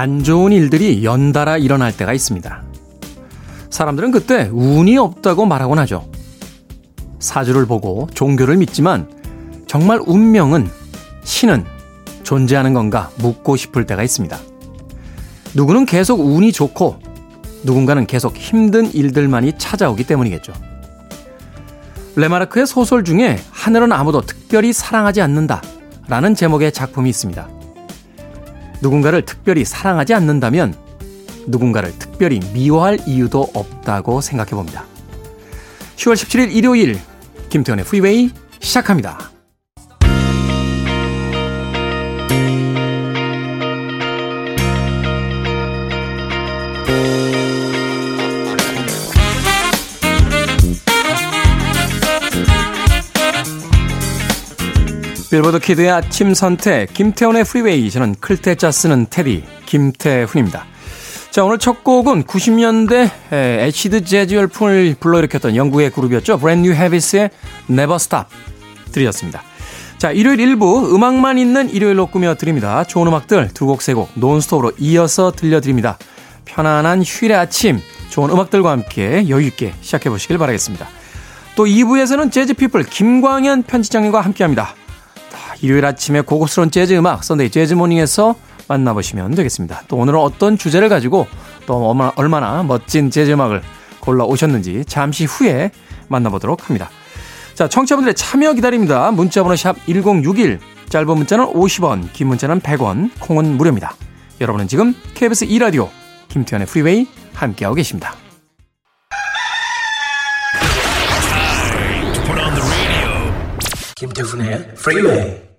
[0.00, 2.62] 안 좋은 일들이 연달아 일어날 때가 있습니다.
[3.68, 6.10] 사람들은 그때 운이 없다고 말하곤 하죠.
[7.18, 9.10] 사주를 보고 종교를 믿지만
[9.66, 10.70] 정말 운명은
[11.22, 11.66] 신은
[12.22, 14.38] 존재하는 건가 묻고 싶을 때가 있습니다.
[15.52, 16.98] 누구는 계속 운이 좋고
[17.64, 20.54] 누군가는 계속 힘든 일들만이 찾아오기 때문이겠죠.
[22.16, 25.60] 레마르크의 소설 중에 하늘은 아무도 특별히 사랑하지 않는다
[26.08, 27.59] 라는 제목의 작품이 있습니다.
[28.82, 30.74] 누군가를 특별히 사랑하지 않는다면
[31.46, 34.84] 누군가를 특별히 미워할 이유도 없다고 생각해 봅니다.
[35.96, 36.98] 10월 17일 일요일
[37.48, 39.29] 김태현의 프리웨이 시작합니다.
[55.30, 60.64] 빌보드 kid의 아침 선택 김태훈의 Freeway 저는 클 태 자 쓰는 테디 김태훈입니다.
[61.30, 66.38] 자 오늘 첫 곡은 90년대 acid 재즈 열풍을 불러일으켰던 영국의 그룹이었죠.
[66.38, 67.30] Brand New Heavies의
[67.70, 68.26] Never Stop
[68.90, 69.44] 들으셨습니다.
[69.98, 72.82] 자 일요일 1부 음악만 있는 일요일로 꾸며 드립니다.
[72.82, 75.96] 좋은 음악들 두 곡 세 곡 논스톱으로 이어서 들려드립니다.
[76.44, 80.88] 편안한 휴일의 아침 좋은 음악들과 함께 여유있게 시작해보시길 바라겠습니다.
[81.54, 84.74] 또 2부에서는 재즈피플 김광현 편집장님과 함께합니다.
[85.62, 88.34] 일요일 아침에 고급스러운 재즈 음악 Sunday Jazz Morning에서
[88.68, 89.82] 만나보시면 되겠습니다.
[89.88, 91.26] 또 오늘은 어떤 주제를 가지고
[91.66, 93.62] 또 얼마나, 얼마나 멋진 재즈 음악을
[94.00, 95.70] 골라 오셨는지 잠시 후에
[96.08, 96.88] 만나보도록 합니다.
[97.54, 99.10] 자, 청취자분들의 참여 기다립니다.
[99.10, 103.94] 문자번호 샵 1061, 짧은 문자는 50원, 긴 문자는 100원, 콩은 무료입니다.
[104.40, 105.88] 여러분은 지금 KBS 2라디오
[106.28, 108.14] 김태훈의 Freeway 함께하고 계십니다.
[113.96, 115.49] 김태훈의 프리웨이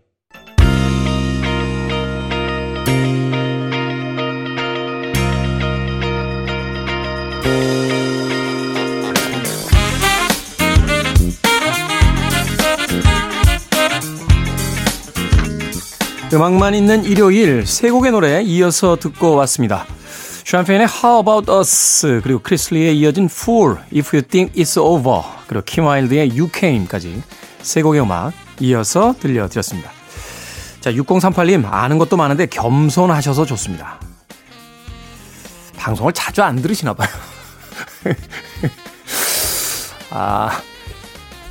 [16.33, 19.85] 음악만 있는 일요일 세 곡의 노래 이어서 듣고 왔습니다.
[20.45, 26.29] 샴페인의 How About Us 그리고 크리슬리에 이어진 Fool, If You Think It's Over 그리고 키마일드의
[26.29, 27.21] You Came까지
[27.61, 28.31] 세 곡의 음악
[28.61, 29.91] 이어서 들려드렸습니다.
[30.79, 33.99] 자 6038님 아는 것도 많은데 겸손하셔서 좋습니다.
[35.75, 37.09] 방송을 자주 안 들으시나 봐요.
[40.11, 40.61] 아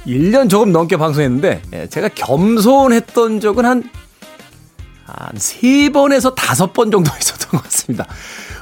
[0.07, 3.91] 1년 조금 넘게 방송했는데 예, 제가 겸손했던 적은 한
[5.17, 8.07] 한 세 번에서 다섯 번 정도 있었던 것 같습니다.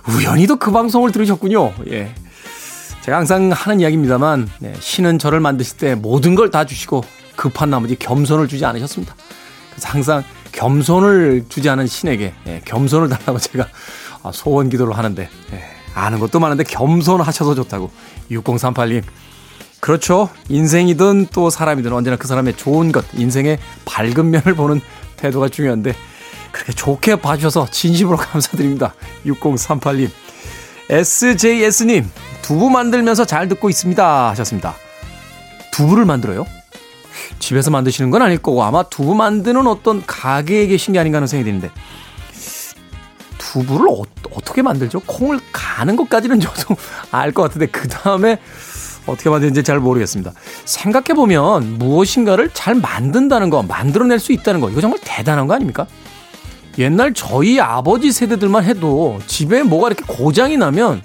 [0.09, 1.73] 우연히도 그 방송을 들으셨군요.
[1.91, 2.15] 예.
[3.03, 7.05] 제가 항상 하는 이야기입니다만, 네, 신은 저를 만드실 때 모든 걸 다 주시고
[7.37, 9.15] 급한 나머지 겸손을 주지 않으셨습니다.
[9.71, 13.67] 그래서 항상 겸손을 주지 않은 신에게 예, 겸손을 달라고 제가
[14.23, 17.91] 아, 소원 기도를 하는데, 예, 아는 것도 많은데 겸손하셔서 좋다고.
[18.31, 19.03] 6038님.
[19.81, 20.29] 그렇죠.
[20.49, 24.81] 인생이든 또 사람이든 언제나 그 사람의 좋은 것, 인생의 밝은 면을 보는
[25.17, 25.95] 태도가 중요한데,
[26.53, 28.95] 그렇게 좋게 봐주셔서 진심으로 감사드립니다.
[29.27, 30.11] 6038님.
[30.91, 32.11] SJS님,
[32.43, 34.31] 두부 만들면서 잘 듣고 있습니다.
[34.31, 34.75] 하셨습니다.
[35.73, 36.47] 두부를 만들어요?
[37.39, 41.49] 집에서 만드시는 건 아닐 거고 아마 두부 만드는 어떤 가게에 계신 게 아닌가 하는 생각이
[41.51, 41.71] 드는데
[43.39, 44.03] 두부를 어,
[44.45, 45.01] 떻게 만들죠?
[45.01, 46.77] 콩을 가는 것까지는 저도
[47.13, 48.39] 알 것 같은데 그 다음에
[49.07, 50.33] 어떻게 만드는지 잘 모르겠습니다.
[50.65, 55.87] 생각해보면 무엇인가를 잘 만든다는 거, 만들어낼 수 있다는 거, 이거 정말 대단한 거 아닙니까?
[56.79, 61.03] 옛날 저희 아버지 세대들만 해도 집에 뭐가 이렇게 고장이 나면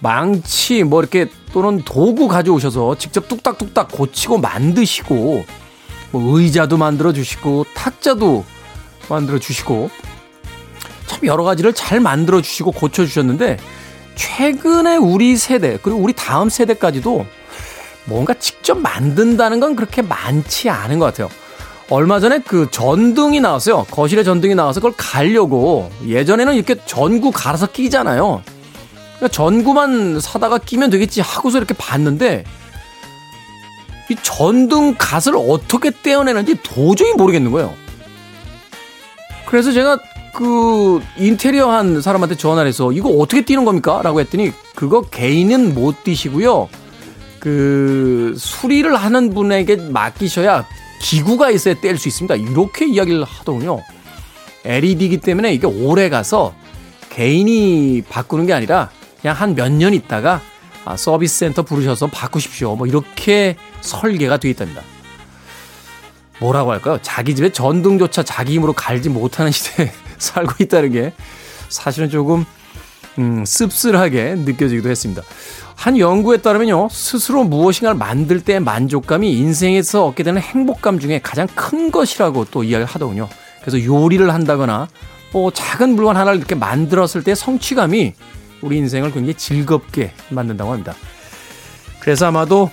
[0.00, 5.44] 망치 뭐 이렇게 또는 도구 가져오셔서 직접 뚝딱뚝딱 고치고 만드시고
[6.12, 8.44] 뭐 의자도 만들어 주시고 탁자도
[9.08, 9.90] 만들어 주시고
[11.06, 13.56] 참 여러 가지를 잘 만들어 주시고 고쳐 주셨는데
[14.14, 17.26] 최근에 우리 세대 그리고 우리 다음 세대까지도
[18.04, 21.28] 뭔가 직접 만든다는 건 그렇게 많지 않은 것 같아요.
[21.90, 23.84] 얼마 전에 그 전등이 나왔어요.
[23.90, 28.42] 거실에 전등이 나와서 그걸 갈려고 예전에는 이렇게 전구 갈아서 끼잖아요.
[29.16, 32.44] 그러니까 전구만 사다가 끼면 되겠지 하고서 이렇게 봤는데
[34.10, 37.74] 이 전등 갓을 어떻게 떼어내는지 도저히 모르겠는 거예요.
[39.46, 39.98] 그래서 제가
[40.34, 44.00] 그 인테리어 한 사람한테 전화를 해서 이거 어떻게 띄는 겁니까?
[44.02, 46.68] 라고 했더니 그거 개인은 못 띄시고요.
[47.40, 50.66] 그 수리를 하는 분에게 맡기셔야
[51.00, 52.34] 기구가 있어야 뗄 수 있습니다.
[52.36, 53.82] 이렇게 이야기를 하더군요.
[54.64, 56.54] LED이기 때문에 이게 오래 가서
[57.10, 58.90] 개인이 바꾸는 게 아니라
[59.20, 60.40] 그냥 한 몇 년 있다가
[60.84, 62.74] 아, 서비스 센터 부르셔서 바꾸십시오.
[62.76, 64.82] 뭐 이렇게 설계가 되어 있답니다.
[66.40, 66.98] 뭐라고 할까요?
[67.02, 71.12] 자기 집에 전등조차 자기 힘으로 갈지 못하는 시대에 살고 있다는 게
[71.68, 72.44] 사실은 조금
[73.18, 75.22] 음, 씁쓸하게 느껴지기도 했습니다.
[75.74, 81.90] 한 연구에 따르면요, 스스로 무엇인가를 만들 때 만족감이 인생에서 얻게 되는 행복감 중에 가장 큰
[81.90, 83.28] 것이라고 또 이야기를 하더군요.
[83.60, 84.88] 그래서 요리를 한다거나,
[85.32, 88.14] 뭐 작은 물건 하나를 이렇게 만들었을 때 성취감이
[88.62, 90.94] 우리 인생을 굉장히 즐겁게 만든다고 합니다.
[92.00, 92.70] 그래서 아마도,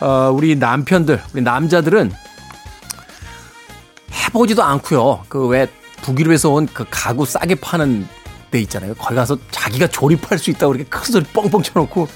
[0.00, 2.12] 어, 우리 남편들, 우리 남자들은
[4.12, 5.24] 해보지도 않고요.
[5.28, 5.66] 그 왜
[6.02, 8.06] 북유럽에서 온 그 가구 싸게 파는
[8.56, 8.94] 데 있잖아요.
[8.94, 12.08] 거기 가서 자기가 조립할 수 있다고 이렇게 큰 소리 뻥뻥 쳐놓고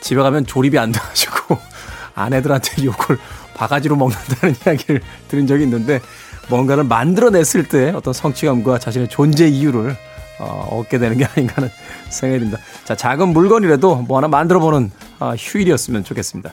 [0.00, 1.56] 집에 가면 조립이 안 돼가지고
[2.14, 3.18] 아내들한테 욕을
[3.54, 6.00] 바가지로 먹는다는 이야기를 들은 적이 있는데
[6.48, 9.96] 뭔가를 만들어냈을 때 어떤 성취감과 자신의 존재 이유를
[10.40, 11.70] 어, 얻게 되는 게 아닌가 하는
[12.10, 12.62] 생각이 듭니다.
[12.84, 14.90] 자, 작은 물건이라도 뭐 하나 만들어보는
[15.20, 16.52] 어, 휴일이었으면 좋겠습니다.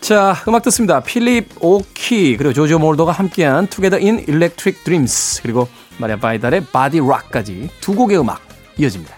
[0.00, 1.00] 자, 음악 듣습니다.
[1.00, 7.70] 필립 오키 그리고 조조 몰더가 함께한 Together in Electric Dreams 그리고 마리아 바이달의 Body Rock까지
[7.80, 8.40] 두 곡의 음악
[8.78, 9.14] 이어집니다.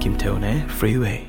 [0.00, 1.27] 김태훈의 Freeway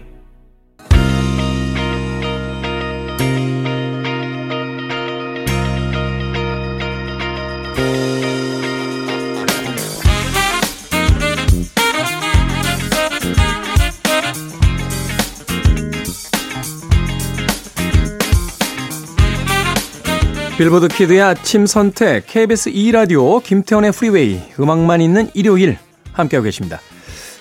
[20.59, 25.77] 빌보드 kid의 아침 선택 KBS 2라디오 김태훈의 Freeway 음악만 있는 일요일
[26.11, 26.81] 함께하고 계십니다.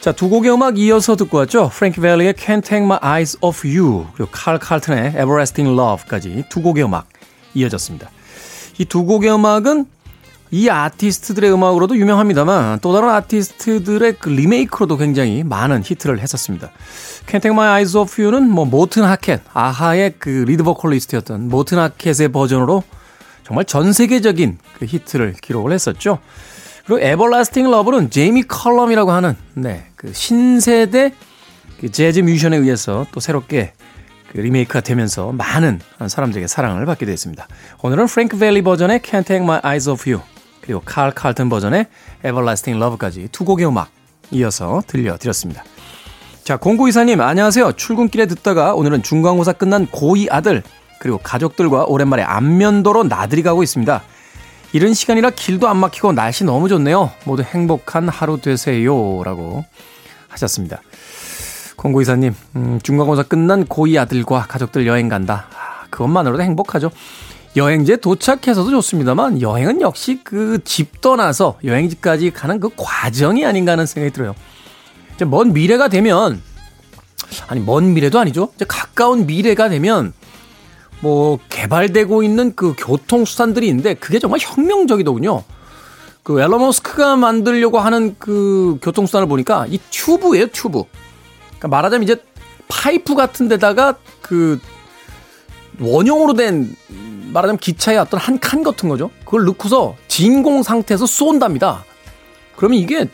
[0.01, 1.69] 자, 두 곡의 음악 이어서 듣고 왔죠.
[1.75, 6.85] 프랭키 벨리의 Can't Take My Eyes Off You 그리고 칼 칼튼의 Everlasting Love까지 두 곡의
[6.85, 7.09] 음악
[7.55, 8.09] 이어졌습니다.
[8.79, 9.87] 이 두 곡의 음악은
[10.53, 16.71] 이 아티스트들의 음악으로도 유명합니다만 또 다른 아티스트들의 그 리메이크로도 굉장히 많은 히트를 했었습니다.
[17.27, 22.29] Can't Take My Eyes Off You는 뭐 모튼 하켓, 아하의 그 lead 보컬리스트였던 모튼 하켓의
[22.29, 22.85] 버전으로
[23.49, 26.19] 정말 전 세계적인 그 히트를 기록을 했었죠.
[26.85, 31.15] 그리고 Everlasting Love는 제이미 컬럼이라고 하는 네, 그 신세대
[31.81, 33.73] 그 재즈 뮤지션에 의해서 또 새롭게
[34.31, 37.49] 그 리메이크가 되면서 많은 사람들에게 사랑을 받게 됐습니다.
[37.81, 40.23] 오늘은 프랭크 벨리 버전의 Can't Take My Eyes Off You
[40.61, 41.87] 그리고 칼 칼튼 버전의
[42.19, 43.89] Everlasting Love까지 두 곡의 음악
[44.31, 45.65] 이어서 들려드렸습니다.
[46.45, 47.73] 자, 공구이사님 안녕하세요.
[47.73, 50.63] 출근길에 듣다가 오늘은 중간고사 끝난 고2 아들
[50.99, 54.03] 그리고 가족들과 오랜만에 안면도로 나들이 가고 있습니다.
[54.73, 57.11] 이른 시간이라 길도 안 막히고 날씨 너무 좋네요.
[57.25, 59.23] 모두 행복한 하루 되세요.
[59.25, 59.65] 라고
[60.29, 60.81] 하셨습니다.
[61.77, 65.47] 공고이사님, 음, 중간고사 끝난 고2 아들과 가족들 여행 간다.
[65.55, 66.91] 아, 그것만으로도 행복하죠.
[67.57, 74.13] 여행지에 도착해서도 좋습니다만 여행은 역시 그 집 떠나서 여행지까지 가는 그 과정이 아닌가 하는 생각이
[74.13, 74.35] 들어요.
[75.15, 76.43] 이제 먼 미래가 되면
[77.47, 78.51] 아니 먼 미래도 아니죠.
[78.57, 80.13] 이제 가까운 미래가 되면
[81.01, 85.45] 뭐 개발되고 있는 그 교통 수단들이 있는데 그게 정말 혁명적이더군요.
[86.23, 90.83] 그 앨런 머스크가 만들려고 하는 그 교통 수단을 보니까 이 튜브예요, 튜브.
[91.49, 92.17] 그러니까 말하자면 이제
[92.69, 94.61] 파이프 같은 데다가 그
[95.81, 96.75] 원형으로 된
[97.33, 99.11] 말하자면 기차의 어떤 한 칸 같은 거죠.
[99.25, 101.85] 그걸 넣고서 진공 상태에서 쏜답니다.
[102.57, 103.09] 그러면 이게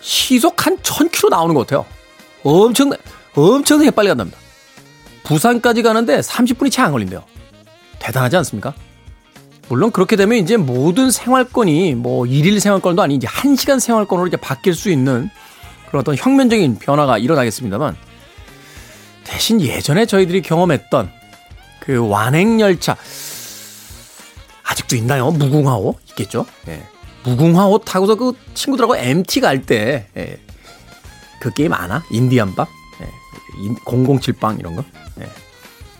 [0.00, 1.86] 시속 한 1000km 나오는 것 같아요.
[2.42, 2.90] 엄청,
[3.34, 4.38] 엄청나게 빨리 간답니다.
[5.24, 7.22] 부산까지 가는데 30분이 채 안 걸린대요.
[7.98, 8.74] 대단하지 않습니까?
[9.68, 14.74] 물론 그렇게 되면 이제 모든 생활권이 뭐 일일 생활권도 아닌 이제 1시간 생활권으로 이제 바뀔
[14.74, 15.30] 수 있는
[15.88, 17.96] 그런 어떤 혁명적인 변화가 일어나겠습니다만
[19.24, 21.10] 대신 예전에 저희들이 경험했던
[21.80, 22.96] 그 완행열차
[24.64, 25.30] 아직도 있나요?
[25.30, 26.44] 무궁화호 있겠죠?
[26.68, 26.82] 예.
[27.24, 30.38] 무궁화호 타고서 그 친구들하고 MT 갈 때, 예.
[31.40, 32.02] 그 게임 아나?
[32.10, 32.68] 인디안밥?
[33.02, 33.74] 예.
[33.84, 34.84] 007빵 이런 거?
[35.20, 35.28] 예.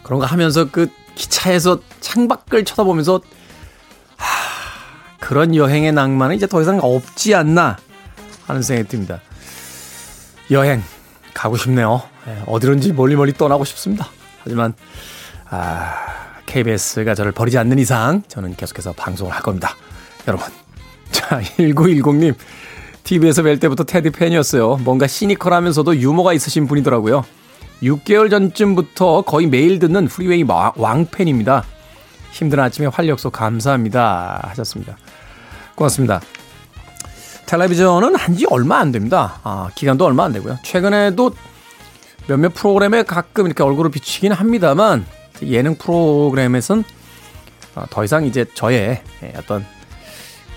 [0.02, 3.20] 그런 거 하면서 그 기차에서 창밖을 쳐다보면서
[4.16, 4.26] 하,
[5.20, 7.76] 그런 여행의 낭만은 이제 더 이상 없지 않나
[8.46, 9.20] 하는 생각이 듭니다.
[10.50, 10.82] 여행
[11.34, 12.02] 가고 싶네요.
[12.28, 14.08] 예, 어디론지 멀리 멀리 떠나고 싶습니다.
[14.42, 14.74] 하지만
[15.48, 15.94] 아,
[16.46, 19.76] KBS가 저를 버리지 않는 이상 저는 계속해서 방송을 할 겁니다.
[20.26, 20.46] 여러분.
[21.10, 22.34] 자, 1910님.
[23.04, 24.76] TV에서 뵐 때부터 테디 팬이었어요.
[24.84, 27.24] 뭔가 시니컬하면서도 유머가 있으신 분이더라고요.
[27.82, 30.44] 6개월 전쯤부터 거의 매일 듣는 Freeway
[30.76, 31.64] 왕팬입니다.
[32.30, 34.40] 힘든 아침에 활력소 감사합니다.
[34.50, 34.96] 하셨습니다.
[35.74, 36.20] 고맙습니다.
[37.46, 39.40] 텔레비전은 한 지 얼마 안 됩니다.
[39.42, 40.58] 아, 기간도 얼마 안 되고요.
[40.62, 41.34] 최근에도
[42.28, 45.04] 몇몇 프로그램에 가끔 이렇게 얼굴을 비치긴 합니다만
[45.42, 46.84] 예능 프로그램에선
[47.74, 49.02] 어, 더 이상 이제 저의
[49.36, 49.66] 어떤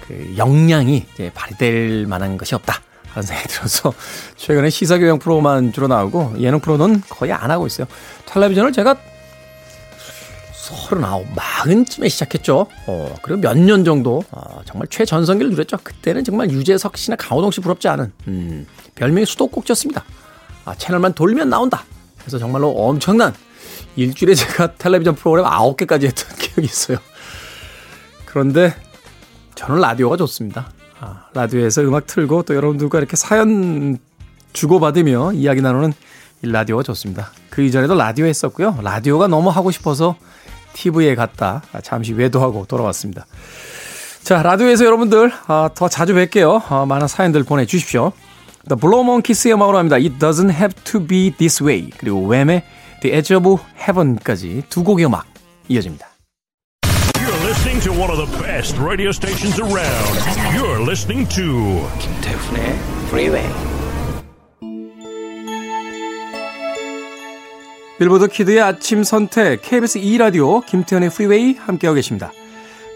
[0.08, 2.82] 그 역량이 이제 발휘될 만한 것이 없다.
[3.10, 3.94] 하는 생각이 들어서
[4.36, 7.88] 최근에 시사교양 프로만 주로 나오고 예능 프로는 거의 안 하고 있어요.
[8.26, 8.98] 텔레비전을 제가
[10.54, 12.66] 서른아홉, 마흔쯤에 시작했죠.
[12.88, 15.78] 어, 그리고 몇 년 정도, 어, 정말 최전성기를 누렸죠.
[15.84, 20.04] 그때는 정말 유재석 씨나 강호동 씨 부럽지 않은, 음, 별명이 수도꼭지였습니다.
[20.66, 21.86] 아, 채널만 돌면 나온다.
[22.20, 23.34] 그래서 정말로 엄청난
[23.96, 26.98] 일주일에 제가 텔레비전 프로그램 아홉 개까지 했던 기억이 있어요.
[28.26, 28.76] 그런데
[29.56, 30.70] 저는 라디오가 좋습니다.
[31.00, 33.98] 아, 라디오에서 음악 틀고 또 여러분들과 이렇게 사연
[34.54, 35.94] 주고받으며 이야기 나누는
[36.44, 37.32] 이 라디오가 좋습니다.
[37.50, 38.80] 그 이전에도 라디오 했었고요.
[38.82, 40.16] 라디오가 너무 하고 싶어서
[40.74, 43.26] TV에 갔다 잠시 외도하고 돌아왔습니다.
[44.24, 46.62] 자, 라디오에서 여러분들 아, 더 자주 뵐게요.
[46.70, 48.12] 아, 많은 사연들 보내주십시오.
[48.68, 49.98] The Blow Monkeys의 음악으로 합니다.
[49.98, 51.92] It doesn't have to be this way.
[51.98, 52.64] 그리고 웸의
[53.02, 55.28] The Edge of Heaven까지 두 곡의 음악
[55.68, 56.15] 이어집니다.
[57.86, 60.18] To one of the best radio stations around.
[60.58, 63.48] You're listening to 김태훈의 Freeway.
[68.00, 72.32] 빌보드 kid의 아침 선택 KBS 2 라디오 김태훈의 Freeway 함께하고 계십니다.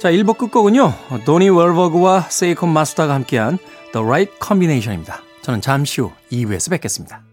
[0.01, 0.91] 자, 1부 끝곡은요.
[1.23, 3.59] 도니 월버그와 세이콘 마스터가 함께한
[3.93, 5.21] The Right Combination입니다.
[5.43, 7.28] 저는 잠시 후 2부에서 뵙겠습니다.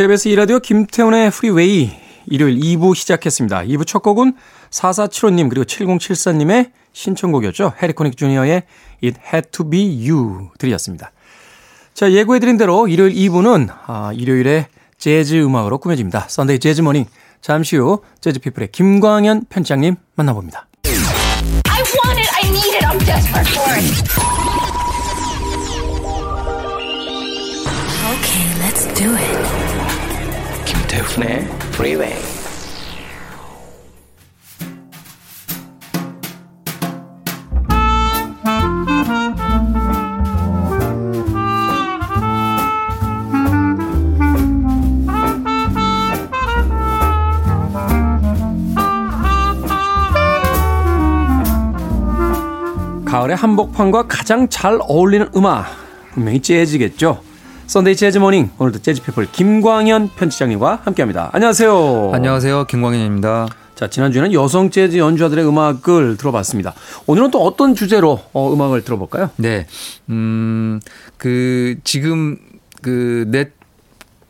[0.00, 1.90] KBS 2라디오 김태훈의 Freeway
[2.26, 3.64] 일요일 2부 시작했습니다.
[3.64, 4.32] 2부 첫 곡은
[4.70, 7.74] 4475님 그리고 7074님의 신청곡이었죠.
[7.82, 8.62] 해리코닉 주니어의
[9.04, 11.12] It Had To Be You 들으셨습니다.
[11.92, 16.28] 자 예고해드린 대로 일요일 2부는 아, 일요일에 재즈 음악으로 꾸며집니다.
[16.30, 17.04] Sunday Jazz Morning
[17.42, 20.66] 잠시 후 재즈피플의 김광현 편집장님 만나봅니다.
[20.84, 24.00] I want it, I need it, I'm desperate for it.
[28.16, 29.59] Okay, let's do it.
[30.90, 32.12] 김태훈의 프리웨이
[53.04, 55.66] 가을의 한복판과 가장 잘 어울리는 음악
[56.14, 57.29] 분명히 재즈겠죠.
[57.70, 61.30] Sunday Jazz Morning 오늘도 재즈 피플 김광현 편집장님과 함께합니다.
[61.32, 62.10] 안녕하세요.
[62.12, 62.64] 안녕하세요.
[62.64, 63.46] 김광현입니다.
[63.76, 66.74] 자 지난주에는 여성 재즈 연주자들의 음악을 들어봤습니다.
[67.06, 69.30] 오늘은 또 어떤 주제로 어, 음악을 들어볼까요?
[69.36, 69.68] 네,
[70.10, 72.38] 음그 지금
[72.82, 73.52] 그넷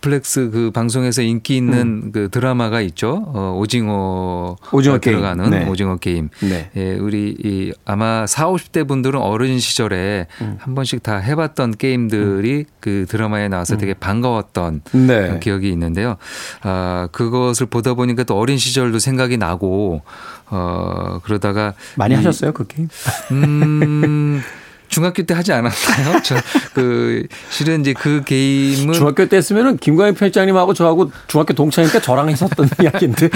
[0.00, 2.12] 넷플릭스 그 방송에서 인기 있는 음.
[2.12, 3.24] 그 드라마가 있죠.
[3.28, 5.66] 어, 오징어 오징어 들어가는 네.
[5.66, 6.30] 오징어 게임.
[6.40, 6.70] 네.
[6.76, 10.56] 예, 우리 이 아마 4, 50대 분들은 어린 시절에 음.
[10.58, 12.64] 한 번씩 다 해봤던 게임들이 음.
[12.80, 14.00] 그 드라마에 나와서 되게 음.
[14.00, 15.38] 반가웠던 네.
[15.40, 16.16] 기억이 있는데요.
[16.62, 20.02] 아, 그것을 보다 보니까 또 어린 시절도 생각이 나고
[20.48, 22.88] 어, 그러다가 많이 이, 하셨어요, 그 게임?
[23.32, 24.40] 음.
[24.90, 26.20] 중학교 때 하지 않았나요?
[26.22, 26.36] 저
[26.74, 32.68] 그 실은 이제 그 게임은 중학교 때 했으면은 김광희 편집장님하고 저하고 중학교 동창이니까 저랑 했었던
[32.82, 33.28] 이야기인데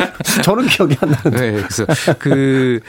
[0.43, 1.41] 저는 기억이 안 나는데.
[1.41, 1.87] 네, 그래서
[2.19, 2.81] 그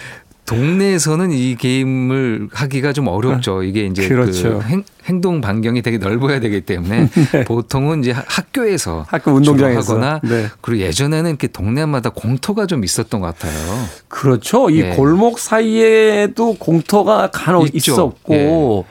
[0.45, 3.63] 동네에서는 이 게임을 하기가 좀 어렵죠.
[3.63, 4.60] 이게 이제 그 그렇죠.
[4.60, 7.43] 그 행, 행동 반경이 되게 넓어야 되기 때문에 네.
[7.45, 10.47] 보통은 이제 학교에서 학교 운동장에서 하거나 네.
[10.62, 13.53] 그리고 예전에는 이렇게 동네마다 공터가 좀 있었던 것 같아요.
[14.07, 14.69] 그렇죠.
[14.69, 14.95] 이 네.
[14.95, 17.91] 골목 사이에도 공터가 간혹 있죠.
[17.91, 18.85] 있었고 예.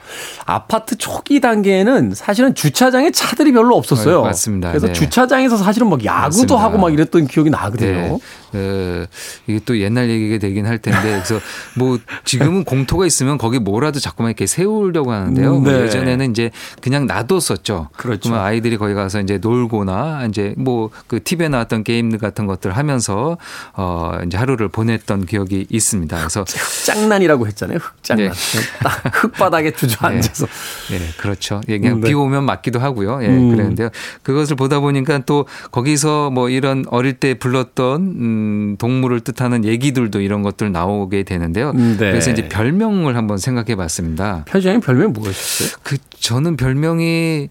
[0.45, 4.21] 아파트 초기 단계에는 사실은 주차장에 차들이 별로 없었어요.
[4.21, 4.69] 네, 맞습니다.
[4.69, 4.93] 그래서 네.
[4.93, 6.57] 주차장에서 사실은 막 야구도 맞습니다.
[6.57, 8.19] 하고 막 이랬던 기억이 나거든요.
[8.53, 9.05] 네.
[9.47, 11.39] 이게 또 옛날 얘기가 되긴 할 텐데 그래서
[11.75, 15.59] 뭐 지금은 공터가 있으면 거기 뭐라도 자꾸만 이렇게 세우려고 하는데요.
[15.59, 17.89] 뭐 예전 예전에는 이제 그냥 놔뒀었죠.
[17.95, 18.29] 그렇죠.
[18.29, 23.37] 그러면 아이들이 거기 가서 이제 놀거나 이제 뭐 그 TV에 나왔던 게임들 같은 것들 하면서
[23.73, 26.17] 어 이제 하루를 보냈던 기억이 있습니다.
[26.17, 27.77] 그래서 흑장난이라고 했잖아요.
[27.77, 28.31] 흑장난.
[28.31, 28.59] 네.
[28.81, 30.47] 딱 흙바닥에 주저앉아서.
[30.89, 30.99] 네.
[30.99, 31.61] 네, 그렇죠.
[31.69, 32.09] 예, 그냥 음, 네.
[32.09, 33.23] 비 오면 맞기도 하고요.
[33.23, 33.51] 예, 음.
[33.51, 33.89] 그랬는데요.
[34.23, 40.41] 그것을 보다 보니까 또 거기서 뭐 이런 어릴 때 불렀던 음 동물을 뜻하는 얘기들도 이런
[40.41, 41.73] 것들 나오게 되는데요.
[41.73, 41.97] 네.
[41.97, 44.43] 그래서 이제 별명을 한번 생각해 봤습니다.
[44.45, 45.69] 편지장님 별명이 뭐였어요?
[45.83, 47.49] 그 저는 별명이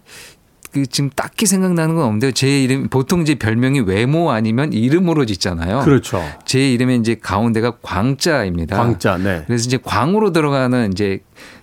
[0.75, 2.33] 그 지금 딱히 생각나는 건 없는데요.
[2.33, 5.79] 제 이름 보통 이제 별명이 외모 아니면 이름으로 짓잖아요.
[5.85, 6.21] 그렇죠.
[6.43, 8.75] 제 이름에 이제 가운데가 광자입니다.
[8.75, 9.17] 광자.
[9.17, 9.43] 네.
[9.47, 11.19] 그래서 이제 광으로 들어가는 이제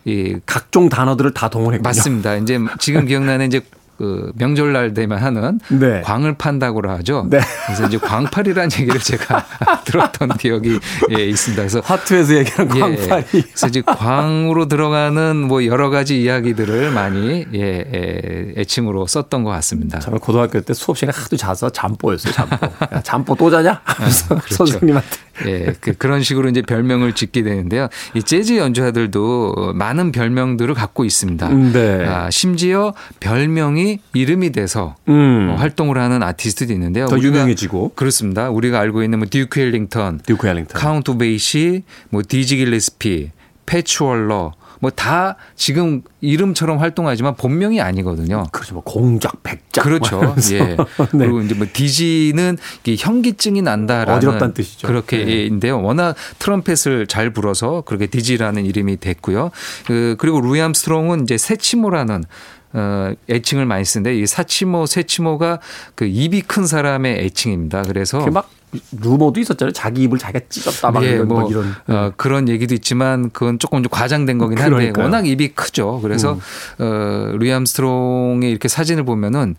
[0.06, 1.86] 이 각종 단어들을 다 동원했군요.
[1.86, 2.36] 맞습니다.
[2.36, 3.60] 이제 지금 기억나는 이제
[4.02, 6.00] 그 명절날 되면 하는 네.
[6.00, 7.24] 광을 판다고 하죠.
[7.30, 7.38] 네.
[7.66, 9.46] 그래서 이제 광팔이라는 얘기를 제가
[9.86, 10.80] 들었던 기억이
[11.16, 11.62] 예, 있습니다.
[11.62, 13.24] 그래서 화투에서 얘기하는 예, 광팔이.
[13.34, 19.50] 예, 그래서 이제 광으로 들어가는 뭐 여러 가지 이야기들을 많이 예, 예, 애칭으로 썼던 것
[19.50, 20.00] 같습니다.
[20.00, 22.32] 저는 고등학교 때 수업 시간에 하도 자서 잠뽀였어요.
[22.32, 22.56] 잠뽀.
[22.92, 23.82] 야, 잠뽀 또 자냐?
[23.84, 24.54] 하면서 아, 그렇죠.
[24.56, 25.08] 선생님한테.
[25.46, 27.88] 예, 그, 그런 식으로 이제 별명을 짓게 되는데요.
[28.14, 31.48] 이 재즈 연주자들도 많은 별명들을 갖고 있습니다.
[31.48, 32.04] 네.
[32.06, 35.50] 아, 심지어 별명이 이름이 돼서 음.
[35.50, 37.06] 어, 활동을 하는 아티스트도 있는데요.
[37.06, 38.50] 더 유명해지고 그렇습니다.
[38.50, 43.30] 우리가 알고 있는 뭐 듀크 엘링턴, 듀크 엘링턴, 카운트 베이시, 뭐 디지 길레스피,
[43.66, 48.44] 패츠 월러 뭐다 지금 이름처럼 활동하지만 본명이 아니거든요.
[48.50, 48.74] 그렇죠.
[48.74, 49.84] 뭐 공작, 백작.
[49.84, 50.34] 그렇죠.
[50.52, 50.58] 예.
[51.14, 51.18] 네.
[51.18, 54.88] 그리고 이제 뭐 디지는 현기증이 난다라는 어지럽다는 뜻이죠.
[54.88, 55.76] 그렇게인데요.
[55.76, 55.82] 네.
[55.82, 59.52] 워낙 트럼펫을 잘 불어서 그렇게 디지라는 이름이 됐고요.
[59.86, 62.24] 그 그리고 루이 암스트롱은 이제 세치모라는
[62.72, 65.60] 어, 애칭을 많이 쓰는데 이 사치모, 세치모가
[65.94, 67.82] 그 입이 큰 사람의 애칭입니다.
[67.82, 68.50] 그래서 막
[68.92, 69.72] 루머도 있었잖아요.
[69.72, 71.74] 자기 입을 자기가 찢었다 막 예, 이런, 뭐, 이런.
[71.88, 75.04] 어, 그런 얘기도 있지만 그건 조금 좀 과장된 거긴 한데 그러니까요.
[75.04, 76.00] 워낙 입이 크죠.
[76.02, 76.38] 그래서
[76.80, 76.82] 음.
[76.82, 79.56] 어, 루이 암스트롱의 이렇게 사진을 보면은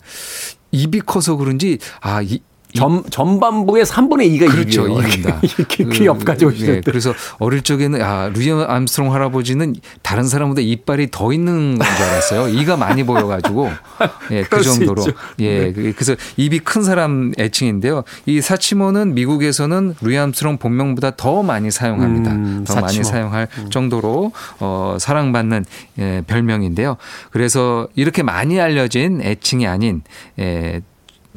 [0.72, 2.42] 입이 커서 그런지 아, 이,
[2.76, 4.88] 전, 전반부의 3분의 2가 그렇죠.
[4.88, 5.40] 이입니다.
[5.44, 11.10] 이렇게 귀 옆까지 오시는 네, 그래서 어릴 적에는 아, 루이엄 암스트롱 할아버지는 다른 사람보다 이빨이
[11.12, 12.48] 더 있는 건 줄 알았어요.
[12.60, 13.70] 이가 많이 보여 가지고
[14.32, 15.06] 예, 그 정도로
[15.40, 15.74] 예, 네.
[15.74, 18.04] 그, 그래서 입이 큰 사람 애칭인데요.
[18.26, 22.32] 이 사치모는 미국에서는 루이 암스트롱 본명보다 더 많이 사용합니다.
[22.32, 22.86] 음, 더 사치모.
[22.86, 23.70] 많이 사용할 음.
[23.70, 25.66] 정도로 어, 사랑받는
[26.00, 26.98] 예, 별명인데요.
[27.32, 30.02] 그래서 이렇게 많이 알려진 애칭이 아닌
[30.40, 30.82] 예,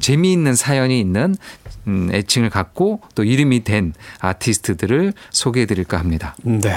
[0.00, 1.36] 재미있는 사연이 있는
[1.86, 6.34] 음, 애칭을 갖고 또 이름이 된 아티스트들을 소개해 드릴까 합니다.
[6.42, 6.72] 네.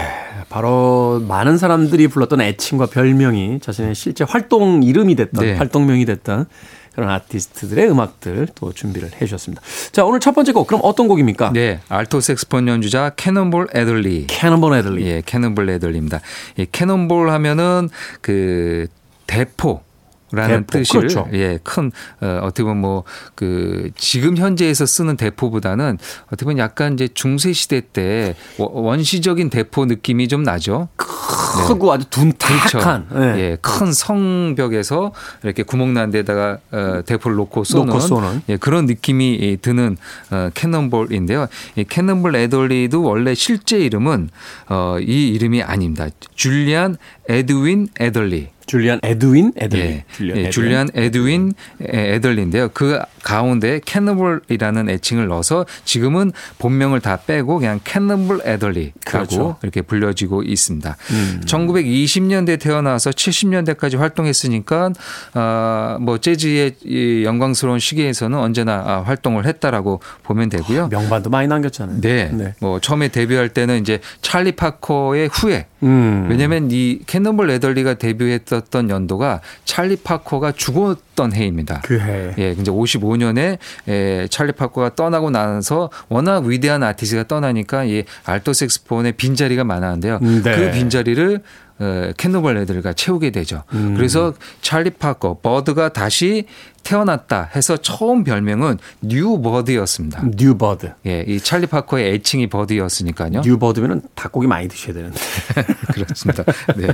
[0.50, 5.56] 바로 많은 사람들이 불렀던 애칭과 별명이 자신의 실제 활동 이름이 됐던, 네.
[5.56, 6.46] 활동명이 됐던
[6.94, 9.62] 그런 아티스트들의 음악들 또 준비를 해 주셨습니다.
[9.92, 11.52] 자, 오늘 첫 번째 곡 그럼 어떤 곡입니까?
[11.54, 11.80] 네.
[11.88, 14.28] 알토 색스폰 연주자 캐논볼 애들리.
[14.28, 15.06] 캐논볼 애들리.
[15.08, 16.20] 예, 캐논볼 애들리입니다.
[16.58, 17.90] 예, cannonball 하면은
[18.22, 18.88] 그
[19.28, 19.82] 대포
[20.32, 20.66] 라는.
[20.66, 21.28] 뜻을 그렇죠.
[21.34, 23.04] 예, 큰 어, 어떻게 보면 뭐
[23.36, 30.28] 그 지금 현재에서 쓰는 대포보다는 어떻게 보면 약간 이제 중세 시대 때 원시적인 대포 느낌이
[30.28, 30.90] 좀 나죠.
[30.98, 31.94] 크고 네.
[31.94, 33.20] 아주 둔탁한 그렇죠.
[33.20, 33.40] 네.
[33.40, 35.14] 예, 큰 성벽에서
[35.44, 38.42] 이렇게 구멍 난 데다가 어, 대포를 놓고 쏘는, 놓고 쏘는.
[38.50, 39.98] 예, 그런 느낌이 드는
[40.32, 41.48] 어, 캐논볼인데요.
[41.76, 44.30] 이 캐논볼 애덜리도 원래 실제 이름은
[44.68, 46.08] 어, 이 이름이 아닙니다.
[46.36, 46.98] 줄리안
[47.30, 48.50] 에드윈 애덜리.
[48.70, 49.82] 줄리안 에드윈 애들리.
[49.82, 52.70] 예, 줄리안, 예, 줄리안 에드윈 애들리인데요.
[52.72, 59.58] 그 가운데 캐논볼이라는 애칭을 넣어서 지금은 본명을 다 빼고 그냥 캐논볼 애들리라고 그렇죠.
[59.64, 60.98] 이렇게 불려지고 있습니다.
[61.12, 61.42] 음.
[61.46, 64.92] 1920년대 태어나서 70년대까지 활동했으니까
[65.34, 70.84] 어, 뭐 재즈의 이 영광스러운 시기에서는 언제나 아, 활동을 했다라고 보면 되고요.
[70.84, 72.02] 아, 명반도 많이 남겼잖아요.
[72.02, 72.30] 네.
[72.32, 72.54] 네.
[72.60, 76.28] 뭐 처음에 데뷔할 때는 이제 찰리 파커의 후예 음.
[76.30, 81.82] 왜냐하면 이 캐논볼 애덜리가 데뷔했 었던 연도가 찰리 파커가 죽었던 해입니다.
[81.84, 82.34] 그 해.
[82.38, 89.14] 예, 이제 55년에 에, 찰리 파커가 떠나고 나서 워낙 위대한 아티스트가 떠나니까 이 알토 색소폰의
[89.14, 90.20] 빈자리가 많았는데요.
[90.20, 90.42] 네.
[90.42, 91.42] 그 빈자리를
[91.80, 93.64] 어, 캐논볼 애들리가 채우게 되죠.
[93.74, 93.96] 음.
[93.96, 96.46] 그래서 찰리 파커, 버드가 다시
[96.84, 100.24] 태어났다 해서 처음 별명은 New Bird였습니다.
[100.36, 100.94] New Bird.
[101.06, 103.42] 예, 이 찰리 파커의 애칭이 버드였으니까요.
[103.42, 105.20] New Bird면은 닭고기 많이 드셔야 되는데.
[105.94, 106.44] 그렇습니다.
[106.76, 106.88] 네.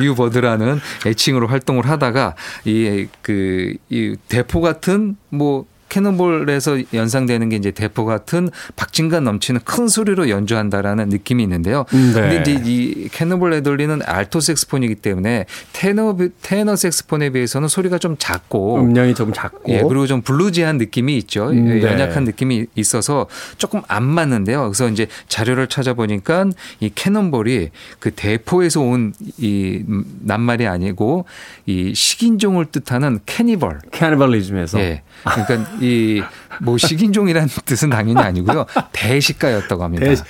[0.00, 8.48] New Bird라는 애칭으로 활동을 하다가 이그이 대포 같은 뭐 cannonball에서 연상되는 게 이제 대포 같은
[8.76, 11.84] 박진감 넘치는 큰 소리로 연주한다라는 느낌이 있는데요.
[11.90, 12.12] 네.
[12.12, 18.80] 근데 이제 이 캐논볼 애덜리는 알토 색소폰이기 때문에 테너 테너 색소폰에 비해서는 소리가 좀 작고
[18.80, 21.50] 음량이 좀 작고 예, 그리고 좀 bluesy한 느낌이 있죠.
[21.50, 21.82] 음, 네.
[21.82, 23.26] 연약한 느낌이 있어서
[23.58, 24.62] 조금 안 맞는데요.
[24.62, 26.46] 그래서 이제 자료를 찾아보니까
[26.80, 29.84] 이 cannonball이 그 대포에서 온 이
[30.22, 31.24] 낱말이 아니고
[31.66, 35.02] 이 식인종을 뜻하는 cannibal cannibalism에서 예.
[35.24, 36.22] 그러니까 이
[36.60, 38.66] 뭐 식인종이라는 뜻은 당연히 아니고요.
[38.92, 40.06] 대식가였다고 합니다.
[40.06, 40.24] 대식.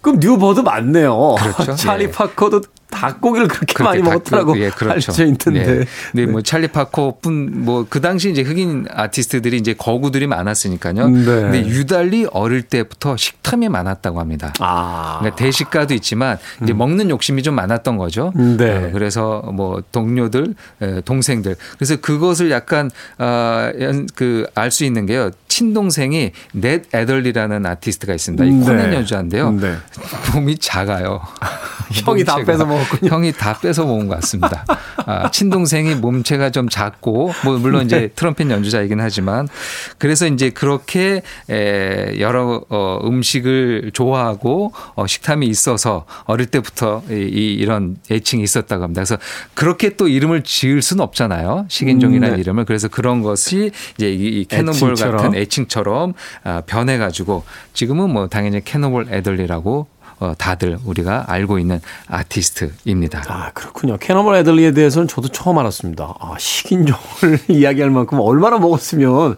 [0.00, 1.34] 그럼 New Bird 맞네요.
[1.34, 1.74] 그렇죠.
[1.76, 2.10] 찰리 예.
[2.10, 5.12] 파커도 닭고기를 그렇게 많이 먹었다라고 예, 그렇죠.
[5.12, 5.50] 알려 있는데.
[5.50, 5.84] 네.
[6.12, 6.26] 네.
[6.26, 11.08] 뭐 찰리 파커뿐 뭐 그 당시 이제 흑인 아티스트들이 이제 거구들이 많았으니까요.
[11.08, 11.24] 네.
[11.24, 14.52] 근데 유달리 어릴 때부터 식탐이 많았다고 합니다.
[14.60, 15.16] 아.
[15.20, 16.78] 그러니까 대식가도 있지만 이제 음.
[16.78, 18.32] 먹는 욕심이 좀 많았던 거죠.
[18.34, 18.76] 네.
[18.76, 20.54] 어, 그래서 뭐 동료들,
[21.04, 21.56] 동생들.
[21.78, 23.70] 그래서 그것을 약간 어,
[24.14, 25.30] 그알 수 있는 게요.
[25.48, 28.44] 친동생이 냇 애덜리라는 아티스트가 있습니다.
[28.44, 28.96] 이 코넷 네.
[28.96, 29.52] 연주자인데요.
[29.52, 29.76] 네.
[30.34, 31.22] 몸이 작아요.
[32.04, 33.10] 형이 다 뺏어 먹 었군요.
[33.10, 34.64] 형이 다 뺏어 먹은 것 같습니다.
[35.06, 38.08] 아, 친동생이 몸체가 좀 작고 뭐 물론 이제 네.
[38.08, 39.48] 트럼펫 연주자이긴 하지만
[39.98, 47.54] 그래서 이제 그렇게 에 여러 어 음식을 좋아하고 어 식탐이 있어서 어릴 때부터 이, 이
[47.54, 49.00] 이런 애칭이 있었다고 합니다.
[49.00, 49.18] 그래서
[49.54, 51.66] 그렇게 또 이름을 지을 수는 없잖아요.
[51.68, 52.40] 식인종이라는 음, 네.
[52.40, 59.08] 이름을 그래서 그런 것이 이제 이 캐노볼 같은 애칭처럼 아, 변해가지고 지금은 뭐 당연히 캐논볼
[59.10, 59.86] 애들리라고
[60.18, 63.24] 어, 다들 우리가 알고 있는 아티스트입니다.
[63.28, 63.98] 아, 그렇군요.
[63.98, 66.14] 캐논볼 애들리에 대해서는 저도 처음 알았습니다.
[66.18, 69.36] 아, 식인종을 이야기할 만큼 얼마나 먹었으면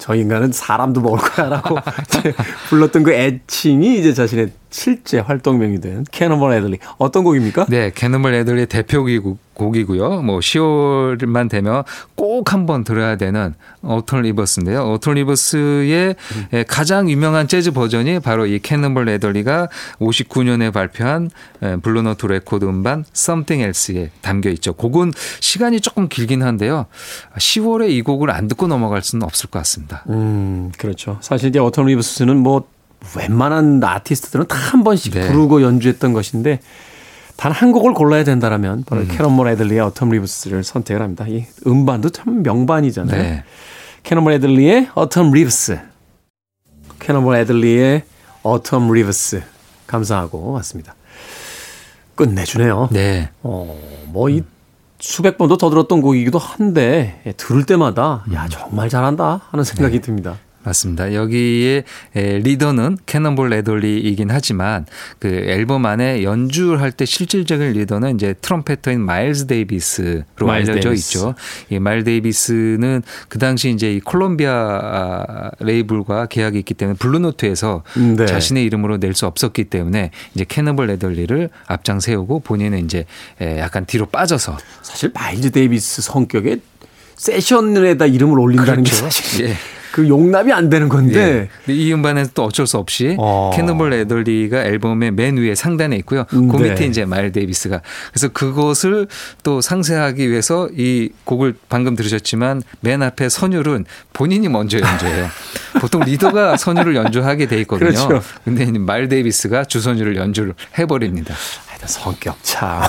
[0.00, 1.76] 저 인간은 사람도 먹을 거야라고
[2.70, 7.66] 불렀던 그 애칭이 이제 자신의 실제 활동명이 된 캐논볼 애들리 어떤 곡입니까?
[7.68, 10.22] 네, 캐논볼 애들리의 대표곡 곡이고요.
[10.22, 11.82] 뭐 10월만 되면
[12.14, 14.90] 꼭 한번 들어야 되는 Autumn Leaves인데요.
[14.92, 16.14] Autumn Leaves의
[16.54, 16.64] 음.
[16.66, 21.30] 가장 유명한 재즈 버전이 바로 이 캐논볼 애들리가 59년에 발표한
[21.82, 24.72] 블루노트 레코드 음반 Something Else에 담겨 있죠.
[24.72, 26.86] 곡은 시간이 조금 길긴 한데요.
[27.36, 29.89] 10월에 이 곡을 안 듣고 넘어갈 수는 없을 것 같습니다.
[30.08, 31.18] 음, 그렇죠.
[31.20, 32.64] 사실 이제 Autumn Leaves는 뭐
[33.16, 35.26] 웬만한 아티스트들은 다 한 번씩 네.
[35.28, 36.60] 부르고 연주했던 것인데
[37.36, 39.08] 단 한 곡을 골라야 된다라면 바로 음.
[39.10, 41.24] 캐논볼 애들리의 Autumn Leaves를 선택을 합니다.
[41.26, 43.22] 이 음반도 참 명반이잖아요.
[43.22, 43.44] 네.
[44.02, 45.80] 캐논볼 애들리의 Autumn Leaves.
[47.00, 48.02] 캐논볼 애들리의
[48.42, 49.42] Autumn Leaves
[49.86, 50.94] 감상하고 왔습니다.
[52.14, 52.88] 끝내주네요.
[52.92, 53.30] 네.
[53.42, 54.42] 어, 뭐이
[55.00, 60.00] 수백 번도 더 들었던 곡이기도 한데 들을 때마다 야 정말 잘한다 하는 생각이 네.
[60.00, 60.36] 듭니다.
[60.62, 61.14] 맞습니다.
[61.14, 64.84] 여기에 리더는 캐논볼 애덜리이긴 하지만
[65.18, 71.16] 그 앨범 안에 연주할 때 실질적인 리더는 이제 trumpeter인 마일즈 데이비스로 마일즈 알려져 데이비스.
[71.16, 71.34] 있죠.
[71.70, 77.82] 이 마일 데이비스는 그 당시 이제 이 콜롬비아 레이블과 계약이 있기 때문에 블루노트에서
[78.16, 78.26] 네.
[78.26, 83.06] 자신의 이름으로 낼 수 없었기 때문에 이제 캐논볼 애덜리를 앞장 세우고 본인은 이제
[83.40, 86.58] 약간 뒤로 빠져서 사실 마일즈 데이비스 성격에
[87.16, 89.04] 세션에다 이름을 올린다는 그렇죠.
[89.04, 89.54] 게 사실 예.
[89.92, 91.48] 그 용납이 안 되는 건데.
[91.68, 91.72] 예.
[91.72, 93.50] 이 음반에서 또 어쩔 수 없이 어.
[93.54, 96.24] 캐논볼 애덜리가 앨범의 맨 위에 상단에 있고요.
[96.24, 96.70] 그 네.
[96.70, 97.80] 밑에 이제 마일 데이비스가
[98.12, 99.06] 그래서 그것을
[99.42, 105.28] 또 상세하기 위해서 이 곡을 방금 들으셨지만 맨 앞에 선율은 본인이 먼저 연주해요.
[105.80, 107.90] 보통 리더가 선율을 연주하게 돼 있거든요.
[107.90, 108.22] 그렇죠.
[108.44, 111.34] 근데 마일 데이비스가 주선율을 연주를 해버립니다.
[111.86, 112.82] 성격 참.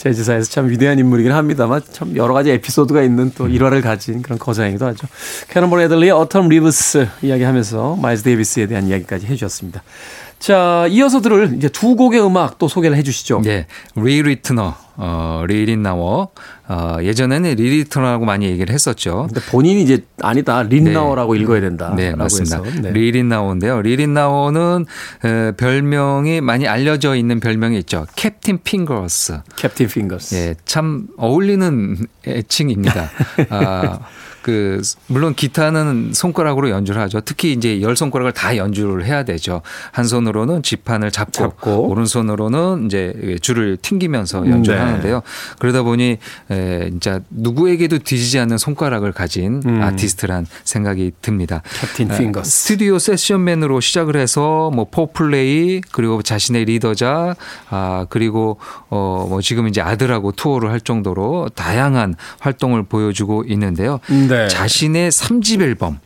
[0.00, 4.86] 재즈사에서 참 위대한 인물이긴 합니다만 참 여러 가지 에피소드가 있는 또 일화를 가진 그런 거장이기도
[4.86, 5.06] 하죠.
[5.50, 9.82] 캐논볼 애덜리의 Autumn Leaves 이야기하면서 마일스 데이비스에 대한 이야기까지 해주셨습니다.
[10.40, 13.42] 자, 이어서 들을 이제 두 곡의 음악 또 소개를 해 주시죠.
[13.44, 13.66] 네.
[13.94, 16.30] 리리트너, 어, 리린나워.
[16.66, 19.26] 어, 예전에는 리리트너라고 많이 얘기를 했었죠.
[19.28, 20.62] 근데 본인이 이제 아니다.
[20.62, 21.40] 린나워라고 네.
[21.40, 21.92] 읽어야 된다.
[21.94, 22.62] 네, 맞습니다.
[22.80, 22.90] 네.
[22.90, 23.82] 리린나워인데요.
[23.82, 24.86] 리린나워는
[25.26, 28.06] 에, 별명이 많이 알려져 있는 별명이 있죠.
[28.16, 29.40] Captain Fingers.
[29.56, 30.34] Captain Fingers.
[30.36, 33.10] 예, 참 어울리는 애칭입니다.
[33.50, 33.98] 아,
[34.42, 37.20] 그 물론 기타는 손가락으로 연주를 하죠.
[37.20, 39.60] 특히 이제 열 손가락을 다 연주를 해야 되죠.
[39.92, 41.88] 한 손으로는 지판을 잡고, 잡고.
[41.88, 44.84] 오른손으로는 이제 줄을 튕기면서 연주를 네.
[44.84, 45.22] 하는데요.
[45.58, 46.18] 그러다 보니
[46.50, 49.82] 에, 진짜 누구에게도 뒤지지 않는 손가락을 가진 음.
[49.82, 51.62] 아티스트란 생각이 듭니다.
[51.80, 52.50] 캡틴 핑거스.
[52.50, 57.36] 스튜디오 세션맨으로 시작을 해서 뭐 포플레이 그리고 자신의 리더자
[57.68, 64.00] 아 그리고 어 뭐 지금 이제 아들하고 투어를 할 정도로 다양한 활동을 보여주고 있는데요.
[64.10, 64.28] 음.
[64.30, 64.39] 네.
[64.48, 65.98] 자신의 3집 앨범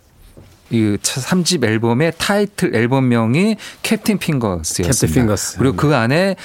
[0.70, 5.07] 이 3집 앨범의 타이틀 앨범명이 Captain Fingers였습니다.
[5.07, 5.59] Captain Fingers.
[5.59, 6.37] 그리고 그 안에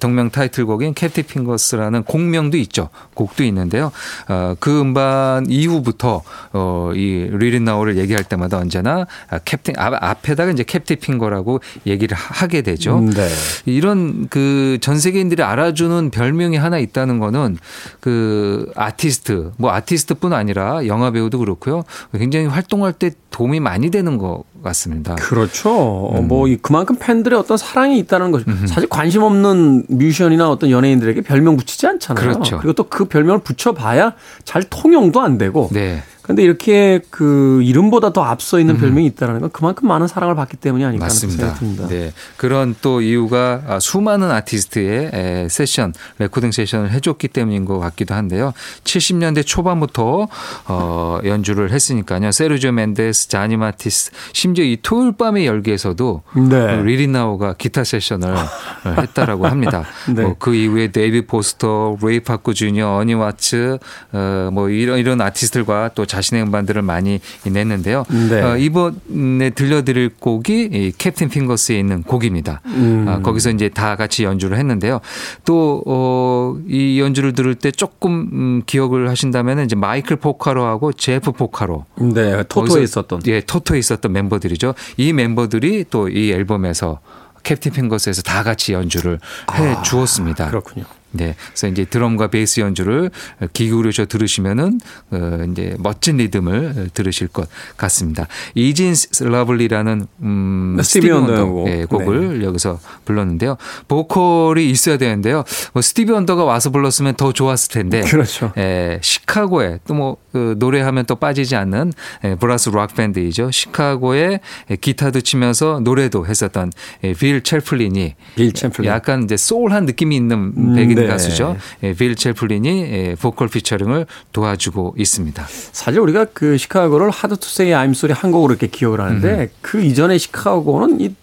[0.00, 2.90] 동명 타이틀곡인 Captain Fingers라는 곡명도 있죠.
[3.14, 3.90] 곡도 있는데요.
[4.28, 9.06] 어, 그 음반 이후부터 어, 이 리린 나우를 얘기할 때마다 언제나
[9.44, 12.98] Captain 앞에다가 이제 Captain Finger라고 얘기를 하게 되죠.
[12.98, 13.28] 음, 네.
[13.66, 17.56] 이런 그 전 세계인들이 알아주는 별명이 하나 있다는 거는
[18.00, 21.84] 그 아티스트 뭐 아티스트뿐 아니라 영화 배우도 그렇고요.
[22.12, 25.14] 굉장히 활동할 때 도움이 많이 되는 것 같습니다.
[25.16, 26.10] 그렇죠.
[26.16, 26.28] 음.
[26.28, 28.44] 뭐 그만큼 팬들의 어떤 사랑이 있다는 거죠.
[28.48, 28.66] 음.
[28.66, 32.32] 사실 관심 없는 뮤지션이나 어떤 연예인들에게 별명 붙이지 않잖아요.
[32.32, 32.58] 그렇죠.
[32.58, 35.68] 그리고 또 그 별명을 붙여봐야 잘 통용도 안 되고.
[35.72, 36.02] 네.
[36.22, 38.80] 근데 이렇게 그 이름보다 더 앞서 있는 음.
[38.80, 41.54] 별명이 있다는 건 그만큼 많은 사랑을 받기 때문이 아닐까 맞습니다.
[41.54, 41.88] 생각이 듭니다.
[41.88, 42.12] 네.
[42.38, 48.54] 그런 또 이유가 아, 수많은 아티스트의 세션, 레코딩 세션을 해줬기 때문인 것 같기도 한데요.
[48.84, 50.28] 70년대 초반부터
[50.68, 52.30] 어, 연주를 했으니까요.
[52.30, 56.82] 세르조 멘데스, 자니 마티스, 심지어 심지어 이 토요일 밤의 열기에서도 네.
[56.82, 58.34] 리리나오가 기타 세션을
[58.86, 59.84] 했다라고 합니다.
[60.14, 60.22] 네.
[60.22, 63.78] 뭐 그 이후에 데이비 포스터, 레이 파크 주니어, 어니 와츠
[64.12, 68.04] 어, 뭐 이런 이런 아티스트들과 또 자신의 음반들을 많이 냈는데요.
[68.28, 68.42] 네.
[68.42, 72.60] 어, 이번에 들려드릴 곡이 이 캡틴 핑거스에 있는 곡입니다.
[72.66, 73.06] 음.
[73.08, 75.00] 아, 거기서 이제 다 같이 연주를 했는데요.
[75.44, 81.86] 또 어, 이 연주를 들을 때 조금 음, 기억을 하신다면 이제 마이클 포카로하고 제프 포카로.
[81.96, 83.22] 네, 토토에 있었던.
[83.28, 84.74] 예, 토토에 있었던 멤버 들이죠.
[84.96, 87.00] 이 멤버들이 또 이 앨범에서
[87.42, 89.18] 캡틴 핑거스에서 다 같이 연주를
[89.54, 90.48] 해 아, 주었습니다.
[90.48, 90.84] 그렇군요.
[91.14, 91.34] 네.
[91.48, 93.10] 그래서 이제 드럼과 베이스 연주를
[93.52, 98.26] 귀 기울여서 들으시면은 어 이제 멋진 리듬을 들으실 것 같습니다.
[98.54, 102.44] Isn't She Lovely라는 음 스티비 원더 예, 곡을 네.
[102.44, 103.56] 여기서 불렀는데요.
[103.88, 105.44] 보컬이 있어야 되는데요.
[105.72, 108.00] 뭐 스티비 원더가 와서 불렀으면 더 좋았을 텐데.
[108.02, 108.52] 그렇죠.
[108.56, 111.92] 예, 시카고에 또 뭐 그 노래하면 또 빠지지 않는
[112.24, 113.50] 예, 브라스 락 밴드이죠.
[113.50, 114.40] 시카고에
[114.80, 116.72] 기타도 치면서 노래도 했었던
[117.02, 118.90] 예, 빌 챔플린이 빌 챔플린.
[118.90, 121.12] 약간 이제 소울한 느낌이 있는 음, 백인 네.
[121.12, 121.56] 가수죠.
[121.82, 125.46] 예, 빌 챔플린이 예, 보컬 featuring을 도와주고 있습니다.
[125.72, 129.48] 사실 우리가 그 시카고를 Hard to Say I'm Sorry 한 곡으로 이렇게 기억을 하는데 음.
[129.60, 131.14] 그 이전에 시카고는 이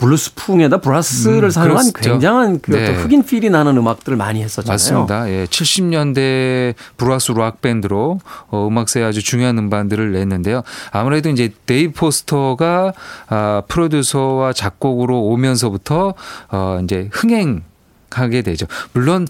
[0.00, 2.12] 블루스풍에다 브라스를 음, 사용한 그렇죠.
[2.12, 2.94] 굉장한 그 네.
[2.94, 4.72] 흑인 feel이 나는 음악들을 많이 했었잖아요.
[4.72, 5.30] 맞습니다.
[5.30, 10.62] 예, 70년대 브라스 락 밴드로 어, 음악사에 아주 중요한 음반들을 냈는데요.
[10.90, 12.94] 아무래도 이제 데이비 포스터가
[13.28, 16.14] 아, 프로듀서와 작곡으로 오면서부터
[16.50, 17.62] 어, 이제 흥행
[18.18, 18.66] 하게 되죠.
[18.92, 19.26] 물론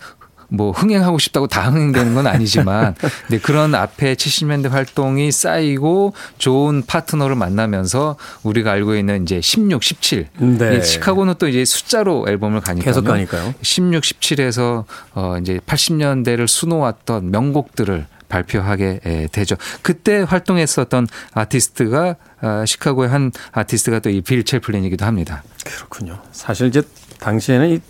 [0.50, 2.94] 뭐 흥행하고 싶다고 다 흥행되는 건 아니지만
[3.26, 10.28] 근데 그런 앞에 70년대 활동이 쌓이고 좋은 파트너를 만나면서 우리가 알고 있는 이제 16, 17.
[10.38, 10.82] 네.
[10.82, 12.84] 시카고는 또 이제 숫자로 앨범을 가니까요.
[12.84, 13.54] 계속 가니까요.
[13.62, 19.56] 16, 17에서 어 이제 80년대를 수놓았던 명곡들을 발표하게 되죠.
[19.82, 25.42] 그때 활동했었던 아티스트가 아, 시카고의 한 아티스트가 또 이 빌 챔플린이기도 합니다.
[25.64, 26.20] 그렇군요.
[26.30, 26.80] 사실 이제
[27.18, 27.80] 당시에는 이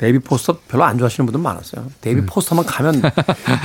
[0.00, 1.84] 데이비 포스터 별로 안 좋아하시는 분들 많았어요.
[2.00, 2.26] 데이비 음.
[2.26, 3.02] 포스터만 가면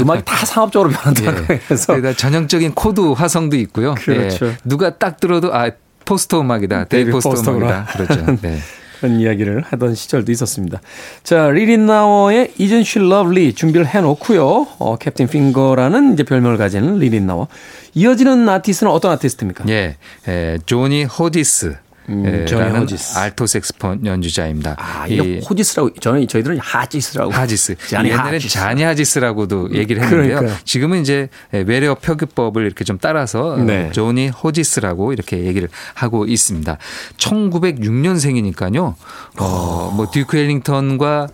[0.02, 1.62] 음악이 다 상업적으로 변한다고 예.
[1.72, 3.96] 해서 전형적인 코드 화성도 있고요.
[3.96, 4.48] 그렇죠.
[4.48, 4.58] 예.
[4.66, 5.72] 누가 딱 들어도 아
[6.04, 6.86] 포스터 음악이다.
[6.86, 7.86] 데이비, 데이비 포스터, 포스터 음악이다.
[7.86, 8.38] 그렇죠.
[8.42, 8.60] 네.
[9.00, 10.82] 그런 이야기를 하던 시절도 있었습니다.
[11.24, 14.68] 자, 리린 나워의 Isn't She Lovely 준비를 해놓고요.
[14.78, 17.48] 어, Captain Finger라는 이제 별명을 가지는 리린 나워.
[17.94, 19.66] 이어지는 아티스트는 어떤 아티스트입니까?
[19.70, 21.78] 예, 에, 조니 호디스.
[22.10, 23.18] 음, 라는 호지스.
[23.18, 24.76] 알토 색스폰 연주자입니다.
[24.78, 27.76] 아, 이 호지스라고 저는 저희들은 하지스라고 하지스.
[27.90, 28.54] 자니 옛날에 하지스.
[28.54, 30.36] 자니 하지스라고도 얘기를 했는데요.
[30.38, 30.60] 그러니까요.
[30.66, 33.92] 지금은 이제 외래어 표기법을 이렇게 좀 따라서 네.
[33.92, 36.78] 조니 호지스라고 이렇게 얘기를 하고 있습니다.
[37.18, 38.94] 1906년생이니까요.
[39.40, 41.28] 어, 뭐 듀크 엘링턴과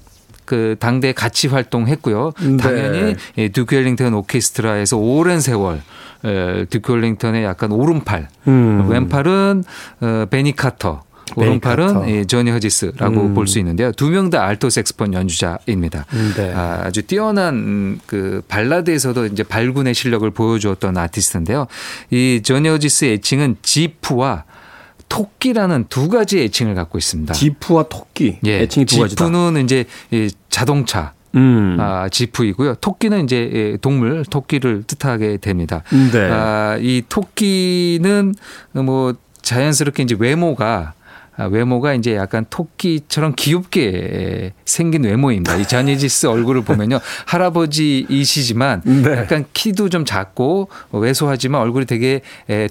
[0.46, 2.34] 그 당대 같이 활동했고요.
[2.42, 2.58] 네.
[2.58, 3.16] 당연히
[3.54, 5.82] 듀크 엘링턴 오케스트라에서 오랜 세월
[6.70, 8.88] 듀크 엘링턴의 약간 오른팔, 음.
[8.90, 9.64] 왼팔은
[10.02, 11.04] 어, 베니 카터,
[11.36, 13.34] 오른팔은 예, 조니 허지스라고 음.
[13.34, 13.92] 볼수 있는데요.
[13.94, 16.06] 두 명 다 알토 색스폰 연주자입니다.
[16.36, 16.54] 네.
[16.54, 21.68] 아, 아주 뛰어난 그 발라드에서도 이제 발군의 실력을 보여주었던 아티스트인데요.
[22.10, 24.44] 이 조니 허지스의 애칭은 지프와
[25.12, 27.34] 토끼라는 두 가지 애칭을 갖고 있습니다.
[27.34, 28.40] 지프와 토끼.
[28.46, 28.62] 예.
[28.62, 29.26] 애칭이 두 가지다.
[29.26, 29.84] 지프는 이제
[30.50, 31.12] 자동차.
[31.36, 31.76] 음.
[31.80, 32.76] 아, 지프이고요.
[32.76, 35.84] 토끼는 이제 예, 동물, 토끼를 뜻하게 됩니다.
[36.14, 36.30] 네.
[36.32, 38.36] 아, 이 토끼는
[38.72, 41.01] 뭐 자연스럽게 이제 외모가 아,
[41.50, 45.56] 외모가 이제 약간 토끼처럼 귀엽게 생긴 외모입니다.
[45.56, 47.00] 이 자니지스 얼굴을 보면요.
[47.26, 49.18] 할아버지이시지만 네.
[49.18, 52.22] 약간 키도 좀 작고 왜소하지만 얼굴이 되게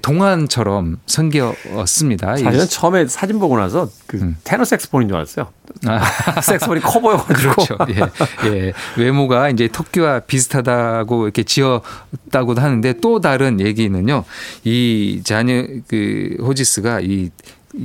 [0.03, 2.37] 동안처럼 생겼습니다.
[2.37, 4.37] 사실은 처음에 사진 보고 나서 그 음.
[4.45, 5.49] 테너 색스폰인 줄 알았어요.
[5.87, 6.01] 아.
[6.41, 7.55] 색스폰이 커 보여가지고.
[7.55, 7.79] 그렇죠.
[7.91, 8.49] 예.
[8.51, 8.73] 예.
[8.97, 14.25] 외모가 이제 토끼와 비슷하다고 이렇게 지었다고도 하는데 또 다른 얘기는요.
[14.65, 17.31] 이 자니 그 호지스가 이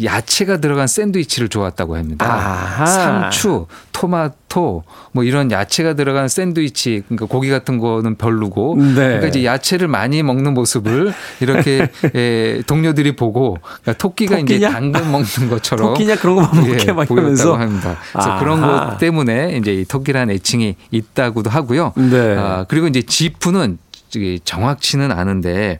[0.04, 2.26] 야채가 들어간 샌드위치를 좋아했다고 합니다.
[2.26, 2.86] 아하.
[2.86, 8.94] 상추, 토마토, 뭐 이런 야채가 들어간 샌드위치, 그러니까 고기 같은 거는 별로고, 네.
[8.94, 14.56] 그러니까 이제 야채를 많이 먹는 모습을 이렇게 에, 동료들이 보고 그러니까 토끼가 토끼냐?
[14.58, 17.98] 이제 당근 먹는 것처럼 토끼냐 그런 거만 먹게 예, 막 보였다고 합니다.
[18.12, 18.40] 그래서 아하.
[18.40, 21.94] 그런 것 때문에 이제 이 토끼라는 애칭이 있다고도 하고요.
[21.96, 22.36] 네.
[22.38, 23.78] 아, 그리고 이제 지프는
[24.46, 25.80] 정확치는 않은데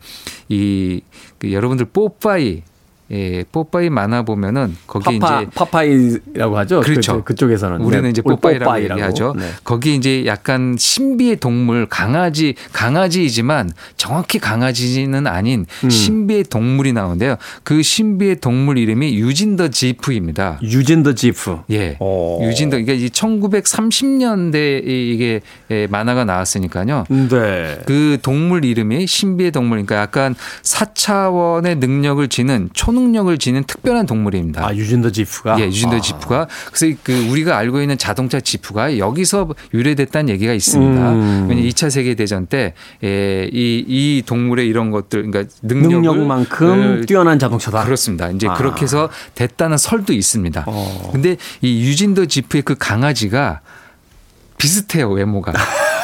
[0.50, 1.02] 이
[1.40, 2.64] 그 여러분들 뽀빠이
[3.12, 6.82] 예, 뽀빠이 만화 보면은 거기 파파, 이제 파파이라고 하죠.
[6.82, 7.24] 그렇죠.
[7.24, 8.10] 그, 쪽에서는 우리는 네.
[8.10, 9.36] 이제 뽀빠이라고, 뽀빠이라고 얘기하죠.
[9.38, 9.50] 네.
[9.64, 15.90] 거기 이제 약간 신비의 동물 강아지 강아지이지만 정확히 강아지는 아닌 음.
[15.90, 17.36] 신비의 동물이 나오는데요.
[17.64, 20.60] 그 신비의 동물 이름이 유진 더 지프입니다.
[20.64, 21.60] 유진 더 지프.
[21.70, 21.98] 예.
[22.00, 22.44] 오.
[22.44, 27.06] 유진 더 이게 1930년대 이게 예, 만화가 나왔으니까요.
[27.10, 27.78] 네.
[27.86, 34.66] 그 동물 이름이 신비의 동물 그러니까 약간 4차원의 능력을 지는 촌 초능력을 지닌 특별한 동물입니다.
[34.66, 35.60] 아, 유진더 지프가?
[35.60, 36.02] 예, 유진더 아.
[36.02, 36.48] 지프가.
[36.72, 41.12] 그래서 그 우리가 알고 있는 자동차 지프가 여기서 유래됐다는 얘기가 있습니다.
[41.12, 41.48] 음.
[41.50, 47.84] 왜냐 2차 세계대전 때 예, 이, 이 동물의 이런 것들, 그러니까 능력만큼 뛰어난 자동차다.
[47.84, 48.30] 그렇습니다.
[48.30, 48.54] 이제 아.
[48.54, 50.64] 그렇게 해서 됐다는 설도 있습니다.
[50.68, 51.10] 어.
[51.12, 53.60] 근데 이 유진더 지프의 그 강아지가
[54.58, 55.52] 비슷해요, 외모가.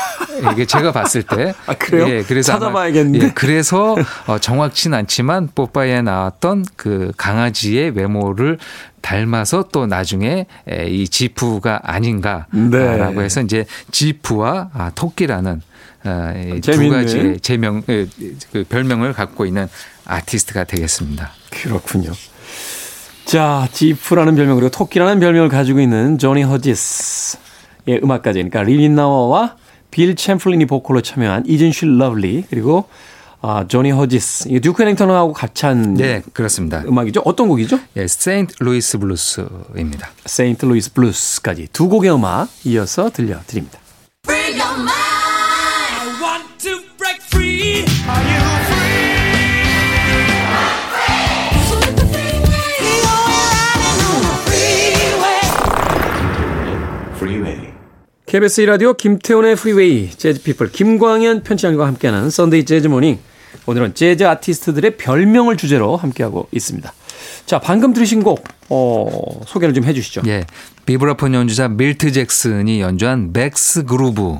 [0.51, 1.53] 이게 제가 봤을 때.
[1.67, 2.09] 아, 그래요?
[2.09, 3.25] 예, 그래서 찾아봐야겠는데.
[3.25, 3.95] 예, 그래서
[4.27, 8.57] 어, 정확치는 않지만 뽀빠이에 나왔던 그 강아지의 외모를
[9.01, 10.45] 닮아서 또 나중에
[10.87, 13.21] 이 지프가 아닌가라고 네.
[13.23, 15.61] 해서 이제 지프와 아, 토끼라는
[16.03, 19.67] 어, 두 가지의 제명, 그 별명을 갖고 있는
[20.05, 21.31] 아티스트가 되겠습니다.
[21.49, 22.11] 그렇군요.
[23.25, 29.55] 자, 지프라는 별명 그리고 토끼라는 별명을 가지고 있는 조니 허지스의 음악까지 그러니까 리린 나워와
[29.91, 32.85] 빌 챔플린이 보컬로 참여한 Isn't She Lovely 그리고
[33.43, 34.49] 아, 조니 허지스.
[34.49, 36.83] 이 듀크 엘링턴하고 같이 한 네, 그렇습니다.
[36.85, 37.21] 음악이죠.
[37.25, 37.79] 어떤 곡이죠?
[37.97, 38.55] 예, St.
[38.59, 40.11] Louis Blues입니다.
[40.25, 40.65] St.
[40.65, 43.79] Louis Blues까지 두 곡의 음악 이어서 들려 드립니다.
[58.31, 63.19] KBS 1라디오 김태훈의 Freeway 재즈피플 김광현 편집장과 함께하는 Sunday Jazz Morning
[63.65, 66.93] 오늘은 재즈 아티스트들의 별명을 주제로 함께하고 있습니다.
[67.45, 70.21] 자 방금 들으신 곡 어, 소개를 좀 해주시죠.
[70.27, 70.45] 예,
[70.85, 74.37] 비브라폰 연주자 밀트 잭슨이 연주한 Bags' Groove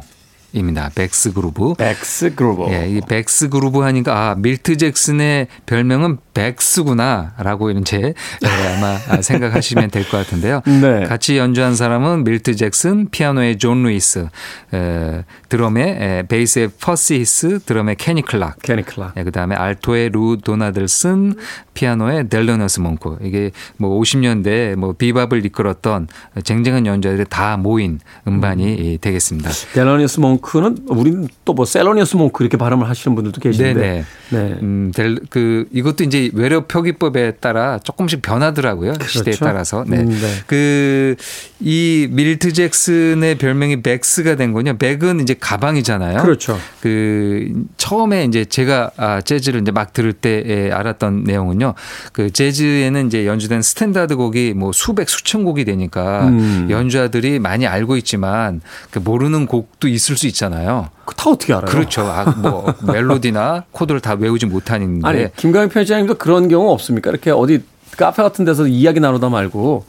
[0.54, 0.90] 입니다.
[0.94, 1.76] Bags' Groove.
[1.76, 2.72] Bags' Groove.
[2.72, 10.18] 예, 이 Bags' Groove 하니까 아 밀트 잭슨의 별명은 Bags구나라고 이제 아마 생각하시면 될 것
[10.18, 10.62] 같은데요.
[10.82, 11.06] 네.
[11.06, 14.28] 같이 연주한 사람은 밀트 잭슨, 피아노의 존 루이스,
[14.74, 18.60] 에, 드럼의 에, 베이스의 퍼시 히스, 드럼의 케니 클락.
[18.62, 19.14] 케니 클락.
[19.18, 21.36] 예, 그다음에 알토의 루 도널드슨,
[21.74, 23.20] 피아노의 델로니어스 몽크.
[23.22, 26.08] 이게 뭐 50년대 뭐 비밥을 이끌었던
[26.44, 28.98] 쟁쟁한 연주자들이 다 모인 음반이 음.
[29.00, 29.50] 되겠습니다.
[29.74, 33.73] 델로니어스 몽크는 우리는 또 뭐 셀로니어스 몽크 이렇게 발음을 하시는 분들도 계신데.
[33.73, 34.06] 네네.
[34.30, 34.58] 네.
[34.62, 38.93] 음, 델, 그 이것도 이제 외래어 표기법에 따라 조금씩 변하더라고요.
[38.93, 39.19] 그렇죠?
[39.19, 39.84] 시대에 따라서.
[39.88, 39.97] 네.
[39.97, 40.43] 음, 네.
[40.47, 44.73] 그이 밀트 잭슨의 별명이 백스가 된 거냐.
[44.73, 46.21] 백은 이제 가방이잖아요.
[46.21, 46.58] 그렇죠.
[46.80, 51.73] 그 처음에 이제 제가 아, 재즈를 이제 막 들을 때 알았던 내용은요.
[52.13, 56.67] 그 재즈에는 이제 연주된 스탠다드 곡이 뭐 수백 수천 곡이 되니까 음.
[56.69, 60.89] 연주자들이 많이 알고 있지만 그 모르는 곡도 있을 수 있잖아요.
[61.15, 61.65] 다 어떻게 알아요?
[61.65, 62.02] 그렇죠.
[62.02, 65.08] 아, 뭐 멜로디나 코드를 다 외우지 못하는데.
[65.08, 67.10] 아니 김광현 편집장님도 그런 경우 없습니까?
[67.12, 67.63] 이렇게 어디
[67.98, 69.86] 카페 같은 데서 이야기 나누다 말고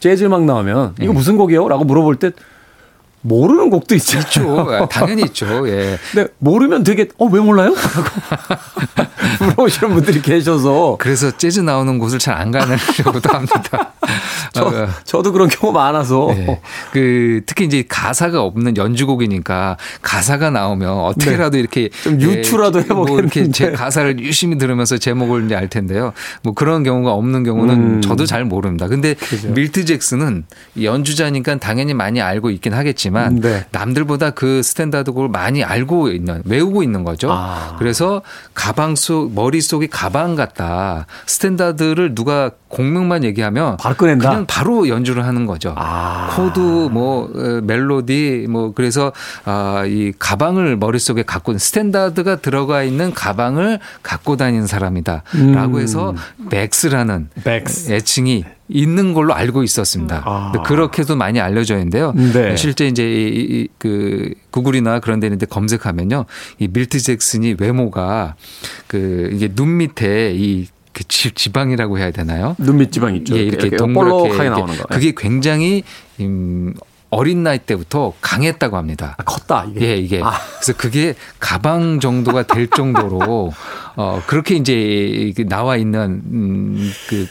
[0.00, 1.12] 재즈 음악 나오면 이거 네.
[1.12, 1.68] 무슨 곡이요?
[1.68, 2.30] 라고 물어볼 때
[3.22, 4.18] 모르는 곡도 있죠.
[4.18, 4.66] 있죠.
[4.70, 5.68] 아, 당연히 있죠.
[5.68, 5.98] 예.
[6.12, 7.74] 근데 모르면 되게 어 왜 몰라요?
[9.40, 13.92] 물어보시는 분들이 계셔서 그래서 재즈 나오는 곳을 잘 안 가려고도 합니다.
[14.52, 14.88] 저, 어.
[15.04, 16.60] 저도 그런 경우 많아서 네.
[16.92, 21.58] 그 특히 이제 가사가 없는 연주곡이니까 가사가 나오면 어떻게라도 네.
[21.60, 26.12] 이렇게 좀 유추라도 예, 해보겠는데 뭐 이렇게 제 가사를 유심히 들으면서 제목을 이제 알 텐데요.
[26.42, 28.00] 뭐 그런 경우가 없는 경우는 음.
[28.00, 28.88] 저도 잘 모릅니다.
[28.88, 29.48] 근데 그죠.
[29.50, 30.46] 밀트 잭슨은
[30.80, 33.09] 연주자니까 당연히 많이 알고 있긴 하겠지만
[33.40, 33.66] 네.
[33.70, 37.30] 남들보다 그 스탠다드 곡을 많이 알고 있는 외우고 있는 거죠.
[37.30, 37.76] 아.
[37.78, 38.22] 그래서
[38.54, 41.06] 가방 속 머릿속이 가방 같다.
[41.26, 44.28] 스탠다드를 누가 곡명만 얘기하면 바로 꺼낸다.
[44.30, 45.74] 그냥 바로 연주를 하는 거죠.
[45.76, 46.30] 아.
[46.34, 49.12] 코드 뭐 어, 멜로디 뭐 그래서
[49.44, 55.80] 아이 가방을 머릿속에 갖고 스탠다드가 들어가 있는 가방을 갖고 다니는 사람이다라고 음.
[55.80, 56.14] 해서
[56.50, 57.92] 백스라는 백스.
[57.92, 60.22] 애칭이 있는 걸로 알고 있었습니다.
[60.24, 60.52] 아.
[60.64, 62.12] 그렇게도 많이 알려져 있는데요.
[62.12, 62.56] 네.
[62.56, 66.24] 실제 이제 이, 그 구글이나 그런 데 있는데 검색하면요.
[66.60, 68.36] 이 밀트 잭슨이 외모가
[68.86, 72.56] 그 이게 눈 밑에 이 그 지방이라고 해야 되나요?
[72.58, 73.36] 눈밑 지방 있죠.
[73.36, 74.84] 예, 이렇게 동그랗게 나오는 거.
[74.88, 75.82] 그게 굉장히
[76.20, 76.74] 음,
[77.10, 79.16] 어린 나이 때부터 강했다고 합니다.
[79.18, 79.86] 아, 컸다 이게.
[79.86, 80.20] 예, 이게.
[80.22, 80.32] 아.
[80.60, 83.52] 그래서 그게 가방 정도가 될 정도로
[83.96, 87.26] 어 그렇게 이제 나와 있는 음 그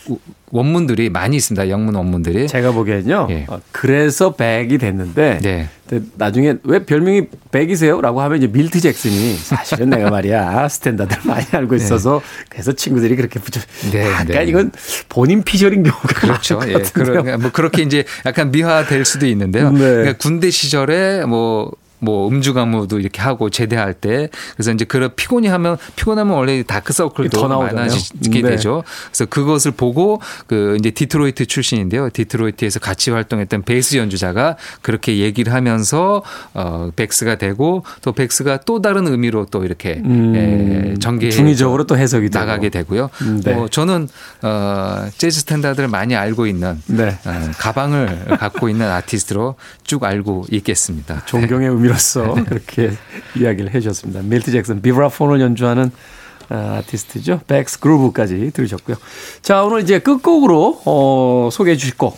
[0.51, 1.69] 원문들이 많이 있습니다.
[1.69, 2.47] 영문 원문들이.
[2.47, 3.27] 제가 보기에는요.
[3.29, 3.45] 예.
[3.47, 5.69] 어, 그래서 백이 됐는데 네.
[6.15, 11.83] 나중에 왜 별명이 백이세요?라고 하면 이제 밀트 잭슨이 사실은 내가 말이야 스탠다드를 많이 알고 네.
[11.83, 12.45] 있어서 네.
[12.49, 13.59] 그래서 친구들이 그렇게 붙여.
[13.91, 14.45] 네, 약간 네.
[14.45, 14.71] 이건
[15.07, 16.59] 본인 피셜인 경우가 그렇죠.
[16.67, 16.73] 예.
[16.93, 19.71] 그러, 뭐 그렇게 이제 약간 미화될 수도 있는데요.
[19.71, 19.79] 네.
[19.79, 25.47] 그러니까 군대 시절에 뭐 뭐 음주 가무도 이렇게 하고 제대할 때 그래서 이제 그런 피곤이
[25.47, 28.49] 하면 피곤하면 원래 다크 서클도 많아지게 네.
[28.51, 28.83] 되죠.
[29.07, 32.09] 그래서 그것을 보고 그 이제 디트로이트 출신인데요.
[32.11, 36.23] 디트로이트에서 같이 활동했던 베이스 연주자가 그렇게 얘기를 하면서
[36.53, 41.97] 어 백스가 되고 또 백스가 또 다른 의미로 또 이렇게 음, 예, 전개 중의적으로 또
[41.97, 42.79] 해석이 나가게 되고.
[42.79, 43.09] 되고요.
[43.43, 43.53] 네.
[43.53, 44.07] 어, 저는
[44.41, 47.17] 어 재즈 스탠다드를 많이 알고 있는 네.
[47.25, 51.23] 어, 가방을 갖고 있는 아티스트로 쭉 알고 있겠습니다.
[51.25, 52.91] 존경의 의미로서 그렇게
[53.37, 54.21] 이야기를 해주셨습니다.
[54.23, 55.91] 밀트 잭슨 비브라폰을 연주하는
[56.49, 57.41] 어, 아티스트죠.
[57.47, 58.97] Bags' Groove까지 들으셨고요.
[59.41, 62.17] 자, 오늘 이제 끝곡으로 어, 소개해 주실 곡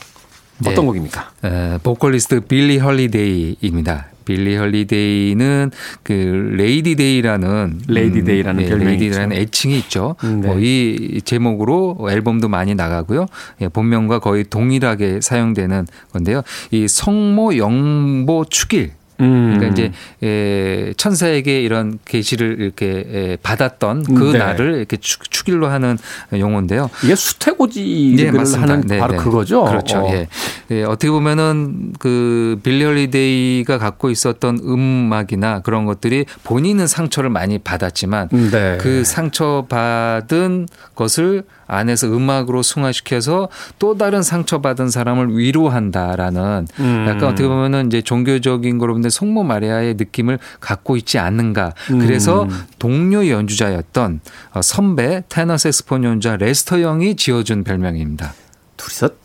[0.62, 0.82] 어떤 네.
[0.82, 1.32] 곡입니까?
[1.44, 4.08] 에, 보컬리스트 빌리 헐리데이입니다.
[4.24, 5.72] 빌리 헐리데이는
[6.04, 6.14] 그
[6.56, 10.16] 레이디 데이라는 레이디 데이라는 음, 네, 레이디라는 애칭이 있죠.
[10.24, 10.48] 음, 네.
[10.48, 13.26] 뭐 이 제목으로 앨범도 많이 나가고요.
[13.62, 16.44] 예, 본명과 거의 동일하게 사용되는 건데요.
[16.70, 18.92] 이 성모 영보 축일
[19.22, 19.58] 음.
[19.58, 19.92] 그러니까 이제
[20.24, 24.40] 에, 천사에게 이런 계시를 이렇게 에, 받았던 그 네.
[24.40, 25.98] 날을 이렇게 축, 축일로 하는
[26.34, 26.90] 용어인데요.
[27.04, 29.18] 이게 수태고지를 네, 하는 네, 바로 네.
[29.20, 29.64] 그거죠.
[29.64, 30.00] 그렇죠.
[30.00, 30.14] 어.
[30.14, 30.28] 예.
[30.72, 30.84] 예.
[30.84, 38.78] 어떻게 보면은 그 빌리 헐리데이가 갖고 있었던 음악이나 그런 것들이 본인은 상처를 많이 받았지만 네.
[38.80, 43.48] 그 상처 받은 것을 안에서 음악으로 승화시켜서
[43.80, 47.06] 또 다른 상처받은 사람을 위로한다라는 음.
[47.08, 51.74] 약간 어떻게 보면은 이제 종교적인 거로 보는데 성모 마리아의 느낌을 갖고 있지 않는가.
[51.88, 52.50] 그래서 음.
[52.78, 54.20] 동료 연주자였던
[54.54, 58.34] 어, 선배 테너 색스폰 연주자 레스터 영이 지어준 별명입니다.
[58.76, 59.21] 둘이서 그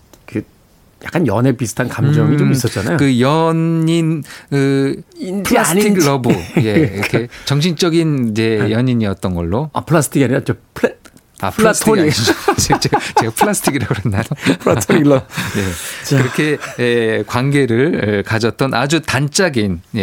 [1.05, 2.97] 약간 연애 비슷한 감정이 음, 좀 있었잖아요.
[2.97, 5.03] 그 연인 그
[5.45, 6.07] 플라스틱 아닌지.
[6.07, 8.71] 러브 예 이렇게 정신적인 이제 네.
[8.71, 9.71] 연인이었던 걸로.
[9.73, 10.97] 아 플라스틱이 아니라 저 플,
[11.41, 12.13] 아, 플라토닉.
[12.57, 14.23] 제가, 제가 플라스틱이라고 그랬나요?
[14.61, 15.15] 플라토닉로.
[15.21, 16.17] 네.
[16.17, 20.01] 그렇게 에, 관계를 가졌던 아주 단짝인 예,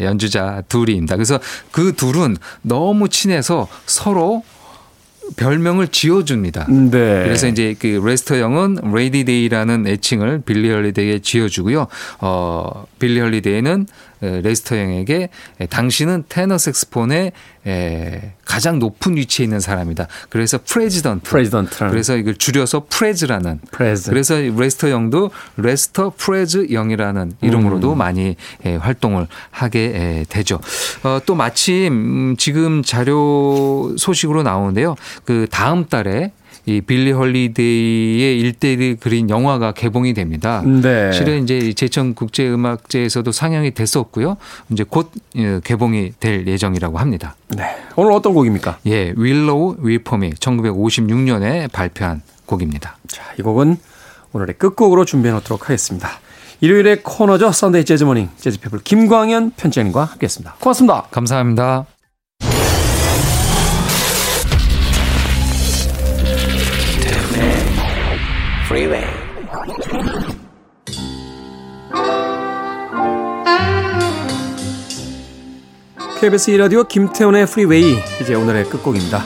[0.00, 1.14] 예, 연주자 둘입니다.
[1.14, 1.38] 그래서
[1.70, 4.42] 그 둘은 너무 친해서 서로
[5.36, 6.66] 별명을 지어줍니다.
[6.68, 7.22] 네.
[7.24, 11.86] 그래서 이제 그 레스터 영은 레이디 데이라는 애칭을 빌리 헐리데이에 지어주고요.
[12.20, 13.86] 어, 빌리 헐리데이는
[14.42, 15.28] 레스터 영에게
[15.70, 17.32] 당신은 테너 색스폰의
[18.44, 20.06] 가장 높은 위치에 있는 사람이다.
[20.28, 21.30] 그래서 President.
[21.30, 21.88] President.
[21.88, 23.60] 그래서 이걸 줄여서 프레즈라는.
[23.70, 24.10] 프레즈.
[24.10, 27.98] 그래서 레스터 영도 레스터 프레즈 영이라는 이름으로도 음.
[27.98, 30.60] 많이 활동을 하게 되죠.
[31.02, 34.94] 어, 또 마침 지금 자료 소식으로 나오는데요.
[35.24, 36.32] 그 다음 달에
[36.66, 40.62] 이 빌리 헐리데이의 일대기를 그린 영화가 개봉이 됩니다.
[40.64, 41.12] 네.
[41.12, 44.36] 실은 이제 제천 국제음악제에서도 상영이 됐었고요.
[44.70, 47.36] 이제 곧 예, 개봉이 될 예정이라고 합니다.
[47.48, 47.76] 네.
[47.96, 48.78] 오늘 어떤 곡입니까?
[48.86, 52.96] 예, Willow Weep for Me 1956년에 발표한 곡입니다.
[53.08, 53.76] 자, 이 곡은
[54.32, 56.08] 오늘의 끝곡으로 준비해 놓도록 하겠습니다.
[56.60, 57.52] 일요일의 코너죠.
[57.52, 60.56] Sunday Jazz Morning 재즈 피플 김광현 편집장님과 함께했습니다.
[60.60, 61.02] 고맙습니다.
[61.10, 61.93] 감사합니다.
[68.74, 69.04] Freeway.
[76.20, 79.22] KBS 이라디오 김태훈의 프리웨이 이제 오늘의 끝곡입니다.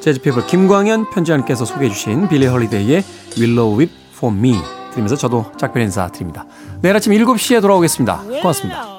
[0.00, 3.04] 재즈피플 김광현 편집장님께서 소개해 주신 빌리 헐리데이의
[3.36, 4.54] Willow Weep For Me
[4.92, 6.46] 들으면서 저도 작별 인사 드립니다.
[6.80, 8.22] 내일 아침 7시에 돌아오겠습니다.
[8.40, 8.95] 고맙습니다.